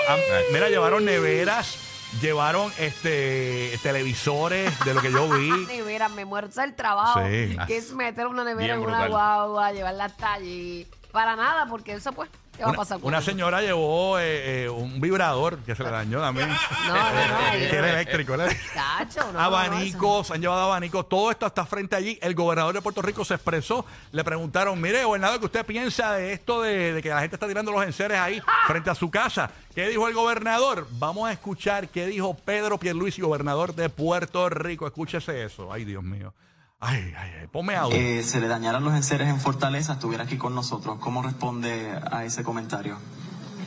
Mira, 0.51 0.69
llevaron 0.69 1.05
neveras, 1.05 1.77
llevaron 2.21 2.71
este 2.77 3.77
televisores 3.83 4.77
de 4.85 4.93
lo 4.93 5.01
que 5.01 5.11
yo 5.11 5.29
vi. 5.29 5.49
Nevera, 5.67 6.09
me 6.09 6.25
muero 6.25 6.49
el 6.63 6.75
trabajo. 6.75 7.21
Sí. 7.21 7.57
Que 7.67 7.77
es 7.77 7.93
meter 7.93 8.27
una 8.27 8.43
nevera 8.43 8.75
Bien 8.75 8.87
en 8.89 8.95
una 8.95 9.05
brutal. 9.05 9.09
guagua, 9.11 9.71
llevarla 9.71 10.05
hasta 10.05 10.33
allí. 10.33 10.87
Para 11.11 11.35
nada, 11.35 11.67
porque 11.67 11.93
eso 11.93 12.11
pues, 12.13 12.29
¿qué 12.57 12.63
va 12.63 12.69
a 12.69 12.71
Una, 12.71 12.77
pasar 12.77 12.99
con 12.99 13.07
una 13.07 13.19
eso? 13.19 13.29
señora 13.31 13.61
llevó 13.61 14.19
eh, 14.19 14.65
eh, 14.65 14.69
un 14.69 14.99
vibrador 14.99 15.59
que 15.59 15.75
se 15.75 15.83
le 15.83 15.89
dañó 15.91 16.19
también. 16.19 16.49
No, 16.87 16.93
no, 16.93 17.01
no. 17.01 17.51
que 17.51 17.75
era 17.75 17.89
eléctrico. 17.89 18.33
era- 18.33 18.47
no, 18.47 19.31
no, 19.33 19.39
abanicos, 19.39 20.31
han 20.31 20.41
llevado 20.41 20.61
abanicos, 20.63 21.07
todo 21.09 21.31
esto 21.31 21.45
está 21.45 21.65
frente 21.65 21.95
allí. 21.95 22.17
El 22.21 22.33
gobernador 22.35 22.73
de 22.73 22.81
Puerto 22.81 23.01
Rico 23.01 23.23
se 23.25 23.35
expresó, 23.35 23.85
le 24.11 24.23
preguntaron, 24.23 24.79
mire, 24.79 25.03
gobernador, 25.03 25.39
¿qué 25.39 25.45
usted 25.45 25.65
piensa 25.65 26.13
de 26.13 26.33
esto 26.33 26.61
de, 26.61 26.93
de 26.93 27.01
que 27.01 27.09
la 27.09 27.19
gente 27.21 27.35
está 27.35 27.47
tirando 27.47 27.71
los 27.71 27.83
enseres 27.83 28.17
ahí 28.17 28.41
frente 28.67 28.89
a 28.89 28.95
su 28.95 29.09
casa? 29.11 29.51
¿Qué 29.75 29.87
dijo 29.89 30.07
el 30.07 30.13
gobernador? 30.13 30.87
Vamos 30.91 31.29
a 31.29 31.33
escuchar 31.33 31.89
qué 31.89 32.07
dijo 32.07 32.33
Pedro 32.35 32.77
Pierluisi, 32.79 33.21
gobernador 33.21 33.75
de 33.75 33.89
Puerto 33.89 34.49
Rico. 34.49 34.87
Escúchese 34.87 35.43
eso. 35.43 35.71
Ay, 35.71 35.85
Dios 35.85 36.03
mío. 36.03 36.33
Ay, 36.79 37.11
ay, 37.17 37.31
ay. 37.41 37.47
Ponme 37.47 37.75
audio. 37.75 37.97
eh, 37.97 38.21
se 38.23 38.39
le 38.39 38.47
dañaran 38.47 38.83
los 38.83 38.93
enseres 38.93 39.27
en 39.29 39.39
Fortaleza, 39.39 39.93
estuviera 39.93 40.25
aquí 40.25 40.37
con 40.37 40.53
nosotros. 40.53 40.97
¿Cómo 40.99 41.23
responde 41.23 41.91
a 42.11 42.23
ese 42.23 42.43
comentario? 42.43 42.97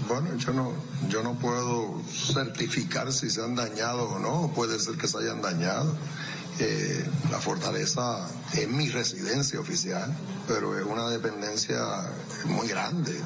Bueno, 0.09 0.35
yo 0.37 0.53
no, 0.53 0.73
yo 1.09 1.23
no 1.23 1.35
puedo 1.35 2.01
certificar 2.09 3.13
si 3.13 3.31
se 3.31 3.43
han 3.43 3.55
dañado 3.55 4.09
o 4.11 4.19
no, 4.19 4.53
puede 4.55 4.79
ser 4.79 4.97
que 4.97 5.09
se 5.09 5.19
hayan 5.19 5.43
dañado. 5.43 5.93
Eh, 6.63 7.09
la 7.31 7.39
fortaleza 7.41 8.29
es 8.53 8.69
mi 8.69 8.91
residencia 8.91 9.59
oficial, 9.59 10.15
pero 10.47 10.79
es 10.79 10.85
una 10.85 11.09
dependencia 11.09 11.79
muy 12.45 12.69
grande 12.69 13.19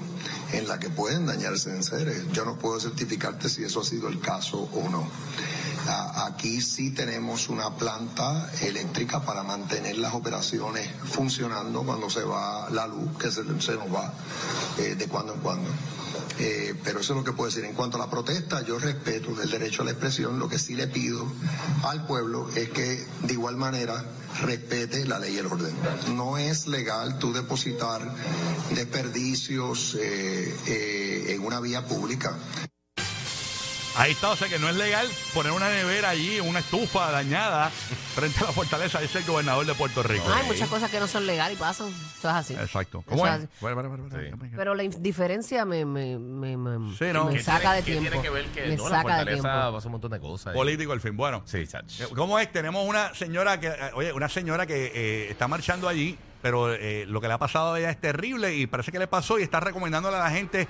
en 0.53 0.69
la 0.69 0.79
que 0.79 0.89
pueden 0.89 1.27
dañarse 1.27 1.71
en 1.71 1.83
seres. 1.83 2.23
Yo 2.33 2.45
no 2.45 2.57
puedo 2.57 2.79
certificarte 2.79 3.49
si 3.49 3.65
eso 3.65 3.81
ha 3.81 3.85
sido 3.85 4.07
el 4.09 4.21
caso 4.21 4.59
o 4.73 4.89
no. 4.89 5.09
A- 5.89 6.27
Aquí 6.27 6.61
sí 6.63 6.91
tenemos 6.93 7.49
una 7.49 7.75
planta 7.77 8.51
eléctrica 8.63 9.21
para 9.25 9.43
mantener 9.43 9.99
las 9.99 10.15
operaciones 10.15 10.89
funcionando 11.05 11.83
cuando 11.83 12.09
se 12.09 12.23
va 12.23 12.71
la 12.71 12.87
luz, 12.87 13.19
que 13.19 13.31
se, 13.33 13.43
se 13.61 13.75
nos 13.75 13.93
va 13.93 14.13
eh, 14.79 14.95
de 14.95 15.07
cuando 15.09 15.35
en 15.35 15.41
cuando. 15.41 15.69
Eh, 16.39 16.75
pero 16.83 17.01
eso 17.01 17.13
es 17.13 17.19
lo 17.19 17.25
que 17.25 17.33
puedo 17.33 17.49
decir. 17.49 17.65
En 17.65 17.75
cuanto 17.75 17.97
a 17.97 18.01
la 18.01 18.11
protesta, 18.11 18.63
yo 18.63 18.79
respeto 18.79 19.35
del 19.35 19.51
derecho 19.51 19.83
a 19.83 19.85
la 19.85 19.93
expresión. 19.93 20.39
Lo 20.39 20.49
que 20.49 20.59
sí 20.59 20.75
le 20.75 20.89
pido 20.89 21.27
al 21.85 22.07
pueblo 22.07 22.49
es 22.55 22.71
que 22.71 23.07
de 23.23 23.33
igual 23.33 23.57
manera 23.57 24.05
respete 24.43 25.05
la 25.05 25.19
ley 25.19 25.35
y 25.35 25.39
el 25.39 25.47
orden. 25.47 25.75
No 26.17 26.39
es 26.39 26.67
legal 26.67 27.19
tú 27.19 27.33
depositar 27.33 28.15
desperdicios 28.75 29.97
eh, 30.01 30.55
eh, 30.67 31.25
en 31.29 31.45
una 31.45 31.61
vía 31.61 31.87
pública. 31.87 32.37
Ahí 33.97 34.11
está, 34.13 34.31
o 34.31 34.37
sea 34.37 34.49
que 34.49 34.59
no 34.59 34.69
es 34.69 34.75
legal 34.75 35.07
poner 35.33 35.53
una 35.53 35.69
nevera 35.69 36.09
allí, 36.11 36.41
una 36.41 36.59
estufa 36.59 37.13
dañada 37.13 37.71
frente 37.71 38.41
a 38.41 38.47
la 38.49 38.53
fortaleza. 38.53 38.99
Dice 39.01 39.19
el 39.19 39.25
gobernador 39.25 39.65
de 39.67 39.75
Puerto 39.75 40.03
Rico. 40.03 40.25
Hay 40.33 40.45
muchas 40.47 40.69
cosas 40.69 40.91
que 40.91 40.99
no 40.99 41.07
son 41.07 41.27
legales 41.27 41.57
y 41.57 41.61
pasan. 41.61 41.89
Eso 42.19 42.29
es 42.29 42.35
así. 42.35 42.55
Exacto. 42.55 43.05
Eso 43.07 43.11
¿Cómo 43.11 43.27
es 43.27 43.33
es? 43.35 43.39
así. 43.39 43.49
Bueno, 43.61 43.77
bueno, 43.89 44.09
bueno. 44.11 44.39
Pero 44.57 44.75
la 44.75 44.83
indiferencia 44.83 45.65
me, 45.65 45.85
me, 45.85 46.19
me, 46.19 46.57
me, 46.57 46.97
Sí, 46.97 47.05
¿no? 47.13 47.27
me 47.27 47.35
¿Qué 47.35 47.43
saca 47.45 47.73
de 47.75 47.83
¿Qué 47.85 47.93
tiempo. 47.93 48.11
tiene 48.11 48.23
que 48.23 48.31
ver 48.31 48.47
que 48.47 48.67
me 48.67 48.77
no, 48.77 48.89
la 48.89 48.97
saca 48.97 48.99
de 48.99 49.15
fortaleza 49.37 49.43
tiempo. 49.43 49.73
pasa 49.77 49.89
un 49.89 49.93
montón 49.93 50.11
de 50.11 50.21
cosas. 50.21 50.47
ahí. 50.49 50.55
Político 50.55 50.93
al 50.93 51.01
fin. 51.01 51.17
Bueno. 51.17 51.43
Sí, 51.45 51.65
chach. 51.69 52.03
¿Cómo 52.17 52.39
es? 52.41 52.51
Tenemos 52.51 52.89
una 52.89 53.15
señora 53.15 53.61
que, 53.61 53.69
eh, 53.69 53.91
oye, 53.95 54.13
una 54.13 54.29
señora 54.29 54.67
que 54.67 54.91
eh, 54.93 55.31
está 55.31 55.47
marchando 55.47 55.89
allí 55.89 56.19
pero 56.43 56.75
eh, 56.75 57.07
lo 57.09 57.23
que 57.23 57.27
le 57.29 57.33
ha 57.33 57.39
pasado 57.39 57.73
a 57.73 57.79
ella 57.79 57.89
es 57.89 57.99
terrible 57.99 58.55
y 58.55 58.67
parece 58.67 58.93
que 58.93 58.99
le 58.99 59.07
pasó 59.07 59.39
y 59.39 59.43
está 59.43 59.61
recomendándole 59.61 60.19
a 60.19 60.21
la 60.21 60.31
gente 60.31 60.69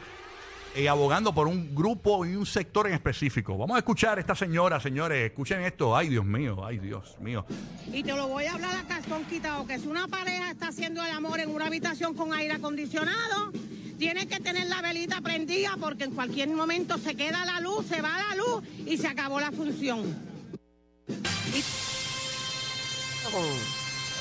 y 0.77 0.87
abogando 0.87 1.35
por 1.35 1.47
un 1.47 1.75
grupo 1.75 2.25
y 2.27 2.35
un 2.35 2.47
sector 2.47 2.87
en 2.87 2.95
específico. 2.95 3.57
Vamos 3.57 3.77
a 3.77 3.79
escuchar 3.79 4.19
a 4.19 4.21
esta 4.21 4.35
señora, 4.35 4.81
señores, 4.81 5.31
escuchen 5.31 5.61
esto. 5.63 5.97
Ay, 5.97 6.09
Dios 6.09 6.25
mío, 6.25 6.65
ay, 6.65 6.79
Dios 6.79 7.17
mío. 7.21 7.47
Y 7.93 8.03
te 8.03 8.13
lo 8.13 8.29
voy 8.29 8.45
a 8.45 8.55
hablar 8.55 8.77
a 8.77 8.83
calzón 8.85 9.25
quitado, 9.25 9.67
que 9.67 9.79
si 9.79 9.87
una 9.87 10.09
pareja 10.09 10.51
está 10.51 10.69
haciendo 10.69 11.05
el 11.05 11.11
amor 11.11 11.41
en 11.41 11.51
una 11.51 11.67
habitación 11.67 12.15
con 12.15 12.33
aire 12.33 12.55
acondicionado, 12.55 13.53
tiene 13.99 14.27
que 14.27 14.41
tener 14.41 14.67
la 14.67 14.83
velita 14.83 15.21
prendida 15.21 15.77
porque 15.81 16.05
en 16.05 16.11
cualquier 16.11 16.49
momento 16.49 16.99
se 16.99 17.15
queda 17.15 17.45
la 17.45 17.61
luz, 17.61 17.87
se 17.87 18.03
va 18.03 18.11
la 18.31 18.37
luz 18.37 18.65
y 18.85 18.97
se 18.97 19.07
acabó 19.07 19.41
la 19.41 19.53
función. 19.53 20.03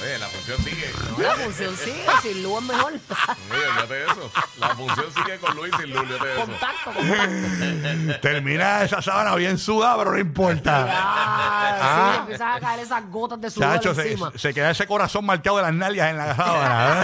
Oye, 0.04 0.18
la 0.20 0.28
función 0.28 0.58
sigue. 0.64 0.92
La 1.18 1.36
función 1.36 1.78
sigue, 1.78 2.06
sin 2.22 2.44
luz 2.44 2.58
es 2.62 2.68
mejor. 2.68 2.92
Oye, 2.94 3.68
olvídate 3.68 3.94
de 3.94 4.04
eso. 4.06 4.32
La 4.60 4.70
función 4.76 5.06
sigue 5.14 5.38
con 5.40 5.56
Luis 5.56 5.74
y 5.74 5.82
sin 5.82 5.90
Luis, 5.92 6.00
olvídate 6.02 6.26
de 6.26 6.34
eso. 6.34 6.42
contacto, 6.46 6.92
contacto. 6.94 8.20
Termina 8.22 8.84
esa 8.84 9.02
sábana 9.02 9.36
bien 9.36 9.58
sudada, 9.58 9.98
pero 9.98 10.12
no 10.12 10.20
importa. 10.20 10.88
Ah, 10.90 11.80
Ah. 11.86 12.12
sí, 12.14 12.20
empiezan 12.22 12.52
a 12.54 12.60
caer 12.60 12.80
esas 12.82 13.10
gotas 13.10 13.42
de 13.42 13.50
sudor 13.50 13.74
Chacho, 13.76 13.96
se, 13.96 14.02
encima. 14.12 14.32
se 14.36 14.54
queda 14.54 14.72
ese 14.72 14.86
corazón 14.88 15.26
marcado 15.26 15.58
de 15.58 15.64
las 15.64 15.74
nalgas 15.74 16.10
en 16.12 16.18
la 16.18 16.36
sábana. 16.36 17.04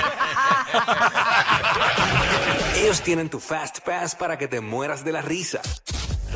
¿eh? 2.75 2.81
Ellos 2.83 3.01
tienen 3.01 3.29
tu 3.29 3.39
Fast 3.39 3.79
Pass 3.79 4.15
para 4.15 4.38
que 4.38 4.47
te 4.47 4.62
mueras 4.62 5.03
de 5.03 5.12
la 5.12 5.21
risa. 5.21 5.59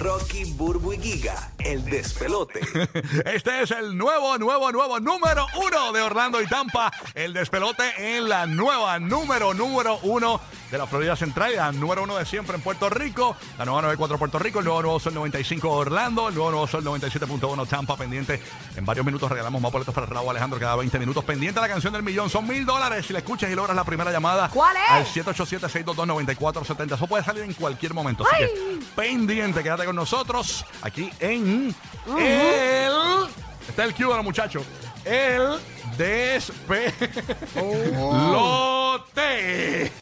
Rocky, 0.03 0.43
Burbu 0.43 0.93
y 0.93 0.97
Giga, 0.99 1.51
el 1.59 1.85
despelote. 1.85 2.59
Este 3.25 3.61
es 3.61 3.71
el 3.71 3.97
nuevo, 3.97 4.37
nuevo, 4.37 4.69
nuevo 4.69 4.99
número 4.99 5.47
uno 5.55 5.93
de 5.93 6.01
Orlando 6.01 6.41
y 6.41 6.47
Tampa. 6.47 6.91
El 7.15 7.31
despelote 7.31 7.83
en 7.97 8.27
la 8.27 8.45
nueva 8.45 8.99
número, 8.99 9.53
número 9.53 9.99
uno 10.03 10.41
de 10.73 10.79
la 10.79 10.87
Florida 10.87 11.15
Central. 11.15 11.51
y 11.53 11.55
La 11.55 11.71
número 11.71 12.01
uno 12.01 12.17
de 12.17 12.25
siempre 12.25 12.55
en 12.55 12.61
Puerto 12.63 12.89
Rico. 12.89 13.35
La 13.59 13.65
nueva 13.65 13.83
94 13.83 14.17
Puerto 14.17 14.39
Rico. 14.39 14.57
El 14.57 14.65
nuevo 14.65 14.81
Nuevo 14.81 14.99
Sol 14.99 15.13
95 15.13 15.69
Orlando. 15.69 16.27
El 16.27 16.33
nuevo 16.33 16.49
Nuevo 16.49 16.65
Sol 16.67 16.83
97.1 16.83 17.67
Tampa. 17.67 17.95
Pendiente. 17.95 18.41
En 18.75 18.83
varios 18.83 19.05
minutos 19.05 19.29
regalamos 19.29 19.61
más 19.61 19.71
boletos 19.71 19.93
para 19.93 20.07
Raúl 20.07 20.31
Alejandro 20.31 20.59
cada 20.59 20.75
20 20.75 20.97
minutos. 20.97 21.23
Pendiente 21.23 21.59
a 21.59 21.61
la 21.61 21.67
canción 21.69 21.93
del 21.93 22.01
millón. 22.01 22.27
Son 22.31 22.47
mil 22.47 22.65
dólares 22.65 23.05
si 23.05 23.13
la 23.13 23.19
escuchas 23.19 23.51
y 23.51 23.55
logras 23.55 23.75
la 23.75 23.83
primera 23.83 24.11
llamada. 24.11 24.49
¿Cuál 24.49 24.75
es? 24.75 24.89
Al 24.89 25.05
787-622-9470. 25.35 26.95
Eso 26.95 27.05
puede 27.05 27.23
salir 27.23 27.43
en 27.43 27.53
cualquier 27.53 27.93
momento. 27.93 28.25
Así 28.25 28.37
que 28.37 28.79
pendiente, 28.95 29.61
quédate 29.61 29.85
con 29.85 29.95
nosotros 29.95 30.65
aquí 30.81 31.11
en 31.19 31.75
el. 32.17 33.27
Está 33.69 33.83
el 33.83 33.93
cue 33.93 34.07
de 34.07 34.15
los 34.15 34.23
muchachos. 34.23 34.63
El 35.05 35.59
despelote. 35.97 36.93